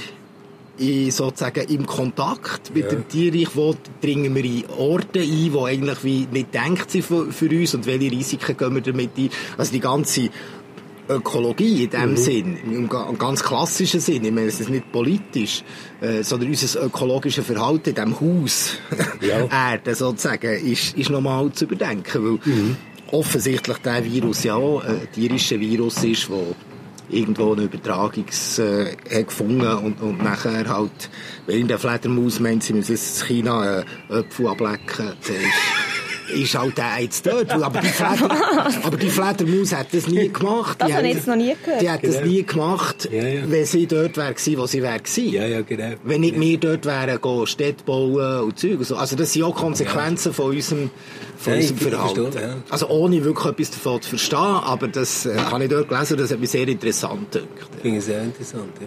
in, 0.78 1.10
sozusagen 1.10 1.68
im 1.68 1.84
Kontakt 1.86 2.74
mit 2.74 2.90
dem 2.90 3.06
Tierreich, 3.06 3.54
wo 3.54 3.74
dringen 4.00 4.34
wir 4.34 4.44
in 4.44 4.64
Orte 4.78 5.20
ein, 5.20 5.52
die 5.52 5.58
eigentlich 5.58 6.02
wie 6.02 6.26
nicht 6.32 6.54
denkt 6.54 6.90
sind 6.90 7.04
für, 7.04 7.30
für 7.30 7.50
uns? 7.50 7.74
Und 7.74 7.84
welche 7.84 8.10
Risiken 8.10 8.56
gehen 8.56 8.74
wir 8.74 8.80
damit 8.80 9.18
ein. 9.18 9.28
Also 9.58 9.70
die 9.70 9.80
ganze 9.80 10.30
Ökologie 11.10 11.84
in 11.84 11.90
dem 11.90 12.16
Sinn, 12.16 12.56
im, 12.64 12.88
im 12.88 13.18
ganz 13.18 13.42
klassischen 13.42 14.00
Sinn, 14.00 14.24
ich 14.24 14.32
meine, 14.32 14.46
es 14.46 14.60
ist 14.60 14.70
nicht 14.70 14.90
politisch, 14.90 15.62
äh, 16.00 16.22
sondern 16.22 16.48
unser 16.48 16.84
ökologisches 16.84 17.44
Verhalten 17.44 17.90
in 17.90 17.94
diesem 17.96 18.18
Haus, 18.18 18.78
Ja. 19.20 19.46
Erde 19.72 19.94
sozusagen, 19.94 20.54
ist, 20.64 20.96
ist 20.96 21.10
nochmal 21.10 21.52
zu 21.52 21.66
überdenken, 21.66 22.24
weil 22.24 22.76
offensichtlich 23.12 23.78
der 23.78 24.04
Virus 24.04 24.42
ja 24.44 24.54
auch 24.54 24.82
ein 24.82 25.06
tierischer 25.12 25.60
Virus 25.60 26.02
ist, 26.02 26.28
wo 26.28 26.54
irgendwo 27.10 27.52
eine 27.52 27.64
Übertragungs 27.64 28.58
äh, 28.58 28.96
gefunden 29.22 29.66
und, 29.66 30.00
und 30.00 30.22
nachher 30.22 30.68
halt, 30.68 31.10
wenn 31.46 31.68
der 31.68 31.78
Fledermaus 31.78 32.40
meint, 32.40 32.64
sie 32.64 32.72
müssen 32.72 32.92
jetzt 32.92 33.20
in 33.22 33.26
China 33.26 33.80
äh, 33.80 33.84
Äpfel 34.08 34.48
ablecken, 34.48 35.12
dann 35.26 35.36
ist, 35.36 35.71
ist 36.32 36.54
halt 36.58 36.76
der 36.78 37.00
jetzt 37.00 37.26
dort. 37.26 37.50
Aber 37.50 37.80
die, 37.80 37.86
Fleder, 37.88 38.30
aber 38.82 38.96
die 38.96 39.08
Fledermaus 39.08 39.72
hat 39.74 39.86
das 39.92 40.06
nie 40.08 40.28
gemacht. 40.28 40.76
Das 40.80 40.88
Die 40.88 40.94
habe 40.94 41.06
ich 41.06 41.10
hat- 41.10 41.16
jetzt 41.18 41.26
noch 41.28 41.36
nie 41.36 41.54
gehört. 41.64 41.82
Die 41.82 41.90
hat 41.90 42.04
das 42.04 42.14
Genau. 42.16 42.26
nie 42.26 42.42
gemacht, 42.44 43.08
Ja, 43.12 43.22
ja. 43.22 43.42
wenn 43.46 43.64
sie 43.66 43.86
dort 43.86 44.16
wäre 44.16 44.34
gewesen, 44.34 44.58
wo 44.58 44.66
sie 44.66 44.82
wäre 44.82 44.98
gewesen. 45.00 45.32
Ja, 45.32 45.46
ja, 45.46 45.60
genau. 45.62 45.92
Wenn 46.04 46.20
nicht 46.22 46.38
wir 46.40 46.58
dort 46.58 46.84
wären, 46.86 47.20
gehen 47.20 47.46
Städte 47.46 47.84
bauen 47.84 48.40
und 48.44 48.58
Zeug 48.58 48.78
und 48.78 48.84
so. 48.86 48.96
Also 48.96 49.16
das 49.16 49.32
sind 49.32 49.42
auch 49.44 49.54
Konsequenzen 49.54 50.32
von 50.32 50.46
unserem, 50.54 50.90
von 51.36 51.52
Ja, 51.54 51.58
ich 51.60 51.70
unserem 51.72 51.90
Verhalten. 51.92 52.38
ja. 52.38 52.56
Also 52.70 52.88
ohne 52.88 53.22
wirklich 53.24 53.46
etwas 53.46 53.70
davon 53.70 54.02
zu 54.02 54.08
verstehen, 54.10 54.38
aber 54.38 54.88
das 54.88 55.26
äh, 55.26 55.36
habe 55.36 55.64
ich 55.64 55.70
dort 55.70 55.88
gelesen, 55.88 56.16
das 56.16 56.30
hat 56.30 56.40
mich 56.40 56.50
sehr 56.50 56.66
interessant 56.68 57.32
gedacht. 57.32 57.48
Ich 57.76 57.82
finde 57.82 57.98
es 57.98 58.06
sehr 58.06 58.22
interessant, 58.22 58.70
ja. 58.80 58.86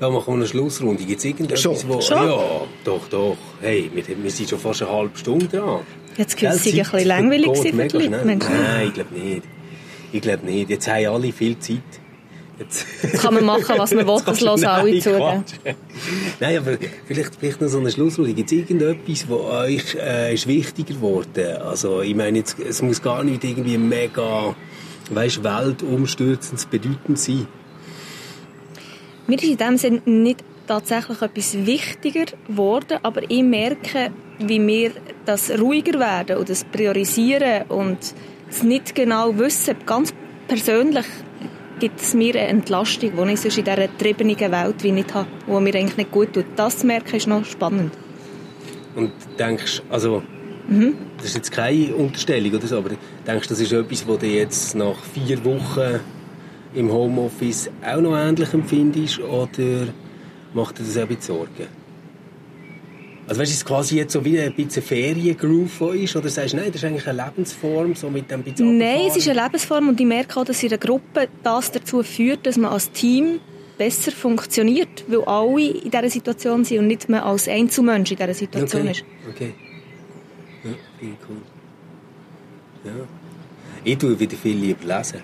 Ja, 0.00 0.08
machen 0.10 0.28
wir 0.28 0.34
eine 0.34 0.46
Schlussrunde. 0.46 1.02
Gibt 1.02 1.18
es 1.18 1.24
irgendetwas, 1.24 1.60
Schon. 1.60 1.76
wo... 1.88 2.00
Schon? 2.00 2.16
Ja, 2.28 2.38
doch, 2.84 3.00
doch. 3.10 3.36
Hey, 3.60 3.90
wir, 3.92 4.04
wir 4.22 4.30
sind 4.30 4.48
schon 4.48 4.60
fast 4.60 4.82
eine 4.82 4.92
halbe 4.92 5.18
Stunde 5.18 5.46
dran. 5.48 5.80
Jetzt 6.18 6.36
Gell, 6.36 6.50
gewisse 6.50 6.70
ein 6.70 6.74
Zeit 6.74 6.92
bisschen 6.92 7.08
langweilig 7.08 7.56
für 7.56 7.70
die 7.70 7.96
Leute. 7.96 8.10
Nein, 8.10 8.40
ich 8.88 8.92
glaube 8.94 9.14
nicht. 9.14 9.42
Ich 10.12 10.20
glaube 10.20 10.46
nicht. 10.46 10.68
Jetzt 10.68 10.88
haben 10.88 11.06
alle 11.06 11.32
viel 11.32 11.58
Zeit. 11.58 11.78
Jetzt, 12.58 12.86
Jetzt 13.02 13.22
kann 13.22 13.34
man 13.34 13.44
machen, 13.44 13.74
was 13.78 13.94
man 13.94 14.04
will, 14.08 14.20
das 14.26 14.40
hören 14.40 14.64
alle 14.64 14.98
zu. 14.98 15.44
Nein, 16.40 16.58
aber 16.58 16.76
vielleicht, 17.06 17.36
vielleicht 17.36 17.60
noch 17.60 17.68
so 17.68 17.78
eine 17.78 17.92
Schlussrunde. 17.92 18.34
Gibt 18.34 18.50
es 18.50 18.58
irgendetwas, 18.58 19.28
was 19.28 19.38
euch 19.38 19.94
äh, 19.94 20.34
ist 20.34 20.48
wichtiger 20.48 20.94
geworden? 20.94 21.56
Also, 21.62 22.02
ich 22.02 22.16
meine, 22.16 22.38
jetzt, 22.38 22.58
es 22.58 22.82
muss 22.82 23.00
gar 23.00 23.22
nicht 23.22 23.44
irgendwie 23.44 23.78
mega, 23.78 24.56
weißt, 25.10 25.44
weltumstürzend 25.44 26.68
bedeutend 26.68 27.20
sein. 27.20 27.46
Mir 29.28 29.36
ist 29.36 29.44
in 29.44 29.56
dem 29.56 29.76
Sinne 29.76 30.02
nicht 30.06 30.42
tatsächlich 30.68 31.20
etwas 31.22 31.66
wichtiger 31.66 32.26
geworden, 32.46 32.98
aber 33.02 33.22
ich 33.28 33.42
merke, 33.42 34.10
wie 34.38 34.64
wir 34.64 34.92
das 35.24 35.50
ruhiger 35.58 35.98
werden 35.98 36.36
und 36.36 36.48
das 36.48 36.64
priorisieren 36.64 37.64
und 37.68 37.98
es 38.48 38.62
nicht 38.62 38.94
genau 38.94 39.36
wissen. 39.38 39.74
Ganz 39.84 40.14
persönlich 40.46 41.06
gibt 41.80 42.00
es 42.00 42.14
mir 42.14 42.34
eine 42.34 42.48
Entlastung, 42.48 43.10
die 43.10 43.32
ich 43.32 43.40
sonst 43.40 43.58
in 43.58 43.64
dieser 43.64 43.88
getriebenen 43.88 44.38
Welt 44.38 44.84
wie 44.84 44.92
nicht 44.92 45.14
habe, 45.14 45.28
die 45.46 45.52
mir 45.52 45.74
eigentlich 45.74 45.96
nicht 45.96 46.12
gut 46.12 46.32
tut. 46.32 46.46
Das 46.56 46.78
zu 46.78 46.86
merken 46.86 47.16
ist 47.16 47.26
noch 47.26 47.44
spannend. 47.44 47.92
Und 48.94 49.12
denkst, 49.38 49.82
also, 49.90 50.22
Mhm. 50.68 50.94
das 51.16 51.26
ist 51.26 51.34
jetzt 51.36 51.50
keine 51.50 51.94
Unterstellung 51.94 52.52
oder 52.52 52.66
so, 52.66 52.76
aber 52.76 52.90
denkst, 53.26 53.48
das 53.48 53.58
ist 53.58 53.72
etwas, 53.72 54.06
was 54.06 54.18
du 54.18 54.26
jetzt 54.26 54.74
nach 54.74 54.96
vier 55.14 55.42
Wochen 55.44 56.00
im 56.74 56.92
Homeoffice 56.92 57.70
auch 57.82 58.00
noch 58.02 58.16
ähnlich 58.16 58.52
empfindest 58.52 59.20
oder 59.20 59.88
macht 60.58 60.78
dir 60.78 60.84
das 60.84 60.96
auch 60.96 61.02
ein 61.02 61.08
bisschen 61.08 61.36
Sorgen? 61.36 61.68
Also 63.28 63.40
weißt 63.40 63.50
du, 63.50 63.54
ist 63.54 63.58
es 63.58 63.64
quasi 63.64 63.96
jetzt 63.96 64.12
so 64.14 64.24
wie 64.24 64.40
ein 64.40 64.54
bisschen 64.54 64.82
Feriengroove 64.82 65.94
ist 65.94 66.16
oder 66.16 66.30
sagst 66.30 66.54
du, 66.54 66.56
nein, 66.56 66.68
das 66.72 66.76
ist 66.76 66.84
eigentlich 66.84 67.06
eine 67.06 67.24
Lebensform, 67.24 67.94
so 67.94 68.08
mit 68.08 68.30
dem 68.30 68.42
bisschen 68.42 68.78
Nein, 68.78 69.08
es 69.08 69.16
ist 69.16 69.28
eine 69.28 69.42
Lebensform 69.42 69.88
und 69.88 70.00
ich 70.00 70.06
merke 70.06 70.40
auch, 70.40 70.44
dass 70.44 70.62
in 70.62 70.70
einer 70.70 70.78
Gruppe 70.78 71.28
das 71.42 71.70
dazu 71.70 72.02
führt, 72.02 72.46
dass 72.46 72.56
man 72.56 72.72
als 72.72 72.90
Team 72.90 73.40
besser 73.76 74.12
funktioniert, 74.12 75.04
weil 75.08 75.22
alle 75.24 75.70
in 75.70 75.90
dieser 75.90 76.10
Situation 76.10 76.64
sind 76.64 76.78
und 76.78 76.86
nicht 76.86 77.08
mehr 77.08 77.24
als 77.24 77.48
Einzelmensch 77.48 78.10
in 78.10 78.16
dieser 78.16 78.34
Situation 78.34 78.82
okay. 78.82 78.90
ist. 78.90 79.04
Okay. 79.28 79.54
Ja, 80.64 80.70
cool. 81.28 81.36
Ja. 82.84 82.92
Ich 83.84 83.98
tue 83.98 84.18
wieder 84.18 84.36
viel 84.36 84.56
lieber 84.56 84.96
lesen. 84.96 85.20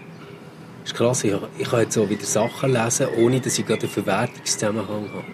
Das 0.85 0.93
ist 0.93 0.99
krass, 0.99 1.25
ich, 1.25 1.71
kann 1.71 1.81
jetzt 1.81 1.95
so 1.95 2.11
wieder 2.11 2.27
Sachen 2.27 2.75
lesen, 2.75 3.07
ohne 3.17 3.41
dass 3.41 3.59
ich 3.59 3.65
gerade 3.65 3.85
einen 3.85 3.91
Verwertungszusammenhang 3.91 5.09
habe. 5.15 5.25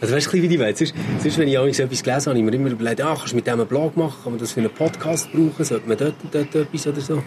Also 0.00 0.16
weißt 0.16 0.32
du, 0.32 0.42
wie 0.42 0.52
ich 0.52 0.58
weiß? 0.58 0.78
Sonst, 0.78 0.94
sonst, 1.22 1.38
wenn 1.38 1.46
ich 1.46 1.54
etwas 1.54 2.02
gelesen 2.02 2.06
habe, 2.06 2.30
habe 2.30 2.38
ich 2.38 2.44
mir 2.44 2.54
immer 2.54 2.70
überlegt, 2.70 3.00
ah, 3.00 3.14
kannst 3.16 3.30
du 3.30 3.36
mit 3.36 3.46
dem 3.46 3.60
einen 3.60 3.68
Blog 3.68 3.96
machen, 3.96 4.16
kann 4.24 4.32
man 4.32 4.40
das 4.40 4.50
für 4.50 4.58
einen 4.58 4.70
Podcast 4.70 5.30
brauchen, 5.30 5.64
sollte 5.64 5.88
man 5.88 5.96
dort 5.96 6.14
und 6.24 6.34
dort 6.34 6.52
etwas 6.56 6.88
oder 6.88 7.00
so. 7.00 7.22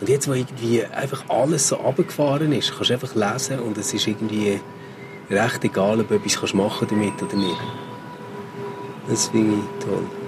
Und 0.00 0.08
jetzt, 0.08 0.26
wo 0.26 0.32
irgendwie 0.32 0.84
einfach 0.84 1.28
alles 1.28 1.68
so 1.68 1.76
runtergefahren 1.76 2.50
ist, 2.52 2.74
kannst 2.74 2.90
du 2.90 2.94
einfach 2.94 3.14
lesen 3.14 3.60
und 3.60 3.78
es 3.78 3.94
ist 3.94 4.08
irgendwie 4.08 4.58
recht 5.30 5.62
egal, 5.62 6.00
ob 6.00 6.08
du 6.08 6.16
etwas 6.16 6.40
kannst 6.40 6.54
machen 6.56 6.88
damit 6.90 7.22
oder 7.22 7.36
nicht. 7.36 7.62
Das 9.08 9.28
finde 9.28 9.58
ich 9.58 9.84
toll. 9.84 10.23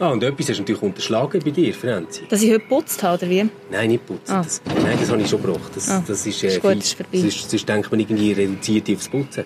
Ah, 0.00 0.08
und 0.12 0.22
etwas 0.22 0.48
hast 0.48 0.56
du 0.56 0.62
natürlich 0.62 0.82
unterschlagen 0.82 1.42
bei 1.44 1.50
dir, 1.50 1.74
Franzi. 1.74 2.22
Dass 2.28 2.40
ich 2.42 2.50
heute 2.50 2.64
putzt 2.66 3.02
habe, 3.02 3.18
oder 3.22 3.30
wie? 3.30 3.48
Nein, 3.70 3.90
nicht 3.90 4.06
putzen. 4.06 4.32
Ah. 4.32 4.42
Das, 4.42 4.62
nein, 4.82 4.96
das 4.98 5.10
habe 5.10 5.20
ich 5.20 5.28
schon 5.28 5.42
gebraucht. 5.42 5.70
Das, 5.74 5.90
Ah. 5.90 6.02
das 6.06 6.26
ist, 6.26 6.42
äh, 6.42 6.46
Ist 6.48 6.62
gut, 6.62 6.76
ist 6.76 6.94
vorbei. 6.94 7.18
Sonst, 7.18 7.50
sonst 7.50 7.68
denkt 7.68 7.90
man 7.90 8.00
irgendwie 8.00 8.32
reduziert 8.32 8.88
aufs 8.90 9.08
Putzen. 9.10 9.44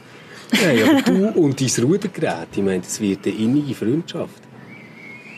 Nein, 0.52 0.78
aber 0.88 1.02
du 1.02 1.26
und 1.40 1.60
dein 1.60 1.84
Rudergerät, 1.84 2.48
ich 2.52 2.62
meine, 2.62 2.80
das 2.80 3.00
wird 3.00 3.26
eine 3.26 3.34
innige 3.34 3.74
Freundschaft. 3.74 4.40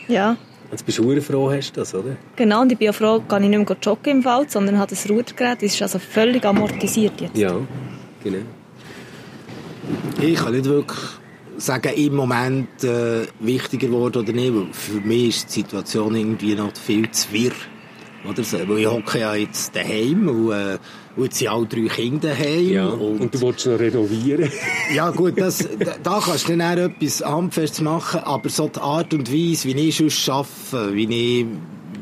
Ja. 0.07 0.37
Bist 0.85 0.97
du 0.99 1.03
verdammt 1.03 1.23
froh, 1.23 1.49
hast 1.51 1.71
du 1.71 1.79
das, 1.79 1.95
oder? 1.95 2.15
Genau, 2.35 2.61
und 2.61 2.71
ich 2.71 2.77
bin 2.77 2.89
auch 2.89 2.93
froh, 2.95 3.23
kann 3.27 3.41
ich 3.43 3.49
nicht 3.49 3.67
mehr 3.67 3.77
joggen 3.81 4.17
im 4.17 4.25
Wald, 4.25 4.51
sondern 4.51 4.77
habe 4.77 4.89
das 4.91 5.09
Rudergerät. 5.09 5.63
Das 5.63 5.73
ist 5.73 5.81
also 5.81 5.97
völlig 5.97 6.45
amortisiert 6.45 7.19
jetzt. 7.21 7.35
Ja, 7.37 7.55
genau. 8.23 8.37
Ich 10.21 10.35
kann 10.35 10.51
nicht 10.51 10.65
wirklich 10.65 10.99
sagen, 11.57 11.93
im 11.95 12.15
Moment 12.15 12.83
äh, 12.83 13.27
wichtiger 13.39 13.87
geworden 13.87 14.23
oder 14.23 14.33
nicht, 14.33 14.53
weil 14.53 14.67
für 14.71 15.01
mich 15.01 15.29
ist 15.29 15.49
die 15.49 15.61
Situation 15.61 16.15
irgendwie 16.15 16.55
noch 16.55 16.75
viel 16.75 17.09
zu 17.11 17.31
wirr. 17.31 17.51
Oder 18.27 18.43
so, 18.43 18.57
weil 18.67 18.79
ich 18.79 18.87
hocke 18.87 19.19
ja 19.19 19.35
jetzt 19.35 19.75
daheim 19.75 20.27
und, 20.27 20.51
äh, 20.51 20.77
und 21.15 21.23
jetzt 21.23 21.37
sind 21.37 21.47
alle 21.49 21.65
drei 21.65 21.87
Kinder 21.87 22.29
daheim. 22.29 22.69
Ja, 22.69 22.87
und, 22.87 23.21
und 23.21 23.33
du 23.33 23.41
willst 23.41 23.65
noch 23.65 23.79
renovieren. 23.79 24.51
ja 24.93 25.09
gut, 25.11 25.39
das, 25.39 25.59
da, 25.79 25.95
da 26.01 26.21
kannst 26.23 26.49
du 26.49 26.57
dann 26.57 26.61
auch 26.61 26.83
etwas 26.83 27.23
handfestes 27.23 27.81
machen, 27.81 28.21
aber 28.21 28.49
so 28.49 28.67
die 28.67 28.79
Art 28.79 29.13
und 29.13 29.31
Weise, 29.31 29.69
wie 29.69 29.87
ich 29.87 29.97
sonst 29.97 30.29
arbeite, 30.29 30.93
wie 30.93 31.39
ich 31.39 31.45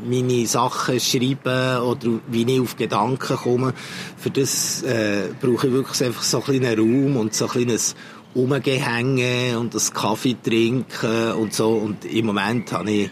meine 0.08 0.46
Sachen 0.46 1.00
schreibe 1.00 1.82
oder 1.84 2.20
wie 2.28 2.44
ich 2.44 2.62
auf 2.62 2.76
Gedanken 2.76 3.38
komme, 3.38 3.74
für 4.18 4.30
das 4.30 4.84
äh, 4.84 5.30
brauche 5.42 5.68
ich 5.68 5.74
wirklich 5.74 6.04
einfach 6.04 6.24
so 6.24 6.44
einen 6.44 6.62
kleinen 6.62 6.80
Raum 6.80 7.18
und 7.18 7.34
so 7.34 7.46
ein 7.46 7.52
kleines 7.52 7.96
Umgehänge 8.36 9.58
und 9.58 9.74
das 9.74 9.94
Kaffee 9.94 10.36
trinken 10.42 11.32
und 11.34 11.54
so. 11.54 11.70
Und 11.70 12.06
im 12.06 12.28
Moment 12.28 12.72
habe 12.72 12.92
ich 12.92 13.10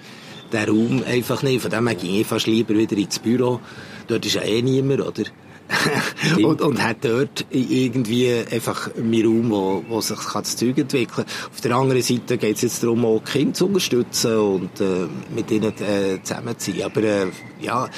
den 0.51 0.69
Raum 0.69 1.03
einfach 1.07 1.41
nicht. 1.41 1.61
Von 1.61 1.71
dem 1.71 1.87
her 1.87 1.95
gehe 1.95 2.21
ich 2.21 2.27
fast 2.27 2.45
lieber 2.45 2.75
wieder 2.75 2.97
ins 2.97 3.19
Büro. 3.19 3.59
Dort 4.07 4.25
ist 4.25 4.35
ja 4.35 4.41
eh 4.41 4.61
niemand, 4.61 5.01
oder? 5.01 5.23
und, 6.43 6.61
und 6.61 6.83
hat 6.83 6.97
dort 7.01 7.45
irgendwie 7.49 8.31
einfach 8.51 8.93
einen 8.95 9.25
Raum, 9.25 9.49
wo, 9.49 9.83
wo 9.87 10.01
sich 10.01 10.19
das 10.19 10.57
Zeug 10.57 10.77
entwickeln 10.77 11.25
kann. 11.25 11.25
Auf 11.51 11.61
der 11.61 11.75
anderen 11.75 12.01
Seite 12.01 12.37
geht 12.37 12.57
es 12.57 12.63
jetzt 12.63 12.83
darum, 12.83 13.05
auch 13.05 13.23
Kinder 13.23 13.53
zu 13.53 13.67
unterstützen 13.67 14.37
und 14.37 14.81
äh, 14.81 15.07
mit 15.33 15.49
ihnen 15.49 15.73
äh, 15.81 16.21
zusammenzuziehen. 16.21 16.83
Aber 16.83 17.01
äh, 17.01 17.27
ja, 17.61 17.89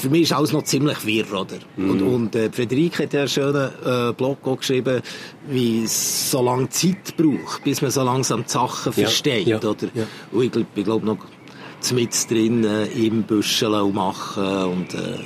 für 0.00 0.08
mich 0.10 0.22
ist 0.22 0.32
alles 0.32 0.52
noch 0.52 0.62
ziemlich 0.64 1.04
wirr, 1.06 1.26
oder? 1.32 1.58
Und, 1.76 2.02
und 2.02 2.34
äh, 2.34 2.50
Frederik 2.50 2.98
hat 3.00 3.12
ja 3.12 3.20
einen 3.20 3.28
schönen 3.28 3.70
äh, 3.84 4.12
Blog 4.12 4.38
auch 4.46 4.56
geschrieben, 4.58 5.02
wie 5.48 5.84
es 5.84 6.30
so 6.30 6.42
lange 6.42 6.68
Zeit 6.70 7.16
braucht, 7.16 7.62
bis 7.64 7.82
man 7.82 7.90
so 7.90 8.02
langsam 8.02 8.44
die 8.44 8.50
Sachen 8.50 8.92
Ja, 8.96 9.02
versteht, 9.04 9.46
ja, 9.46 9.58
oder? 9.58 9.76
ja. 9.94 10.04
Und 10.32 10.42
ich 10.44 10.52
glaube 10.52 10.66
ich 10.74 10.84
glaub 10.84 11.02
noch 11.04 11.18
mit 11.92 12.30
drin 12.30 12.64
äh, 12.64 12.86
im 12.86 13.22
Büscheln 13.22 13.74
und 13.74 13.94
machen 13.94 14.44
und, 14.64 14.94
äh, 14.94 15.18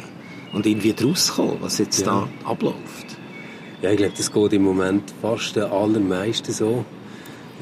und 0.53 0.67
irgendwie 0.67 0.93
draus 0.93 1.33
kommen, 1.35 1.57
was 1.61 1.79
jetzt 1.79 2.01
Ja. 2.01 2.29
da 2.45 2.49
abläuft. 2.51 3.07
Ja, 3.83 3.91
ich 3.91 3.97
glaube, 3.99 4.15
das 4.17 4.33
geht 4.33 4.53
im 4.55 4.63
Moment 4.63 5.13
fast 5.21 5.57
den 5.57 5.65
allermeisten 5.65 6.53
so. 6.53 6.85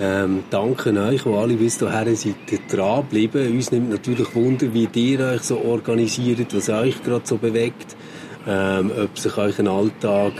Ähm, 0.00 0.44
danke 0.50 0.90
euch, 0.98 1.22
die 1.22 1.28
alle 1.28 1.54
bis 1.54 1.78
dahin 1.78 2.16
seid 2.16 2.34
dranbleiben. 2.70 3.52
Uns 3.52 3.70
nimmt 3.70 3.90
natürlich 3.90 4.34
Wunder, 4.34 4.72
wie 4.72 4.88
ihr 4.94 5.20
euch 5.20 5.42
so 5.42 5.58
organisiert, 5.58 6.54
was 6.54 6.68
euch 6.70 7.02
gerade 7.02 7.26
so 7.26 7.36
bewegt, 7.36 7.96
ähm, 8.46 8.90
ob 8.96 9.18
sich 9.18 9.36
euch 9.36 9.58
ein 9.58 9.68
Alltag 9.68 10.32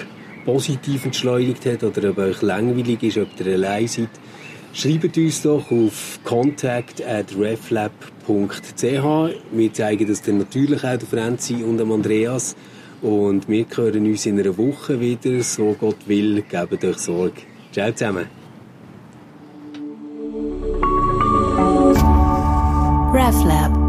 positiv 0.45 1.05
entschleunigt 1.05 1.67
hat 1.67 1.85
oder 1.85 2.11
ob 2.11 2.19
euch 2.19 2.41
langweilig 2.43 3.03
ist, 3.03 3.19
ob 3.19 3.29
ihr 3.39 3.55
allein 3.55 3.89
seid. 3.89 4.09
Schreibt 4.75 5.19
uns 5.19 5.43
doch 5.43 5.71
auf 5.71 6.19
contact 6.25 7.07
at 7.07 7.37
reflab.ch. 7.39 8.83
Wir 9.53 9.73
zeigen 9.75 10.09
das 10.09 10.23
dann 10.23 10.39
natürlich 10.39 10.83
auch 10.83 10.97
der 10.97 11.09
Franzi 11.09 11.57
und 11.63 11.77
dem 11.77 11.93
Andreas. 11.93 12.57
Und 13.03 13.49
wir 13.49 13.67
hören 13.75 14.07
uns 14.07 14.25
in 14.25 14.41
einer 14.41 14.57
Woche 14.57 14.99
wieder. 14.99 15.43
So 15.43 15.77
Gott 15.79 15.99
will, 16.07 16.43
gebt 16.49 16.85
euch 16.85 16.99
Sorge. 16.99 17.43
Ciao 17.71 17.93
zusammen. 17.93 18.42
RefLab. 23.13 23.82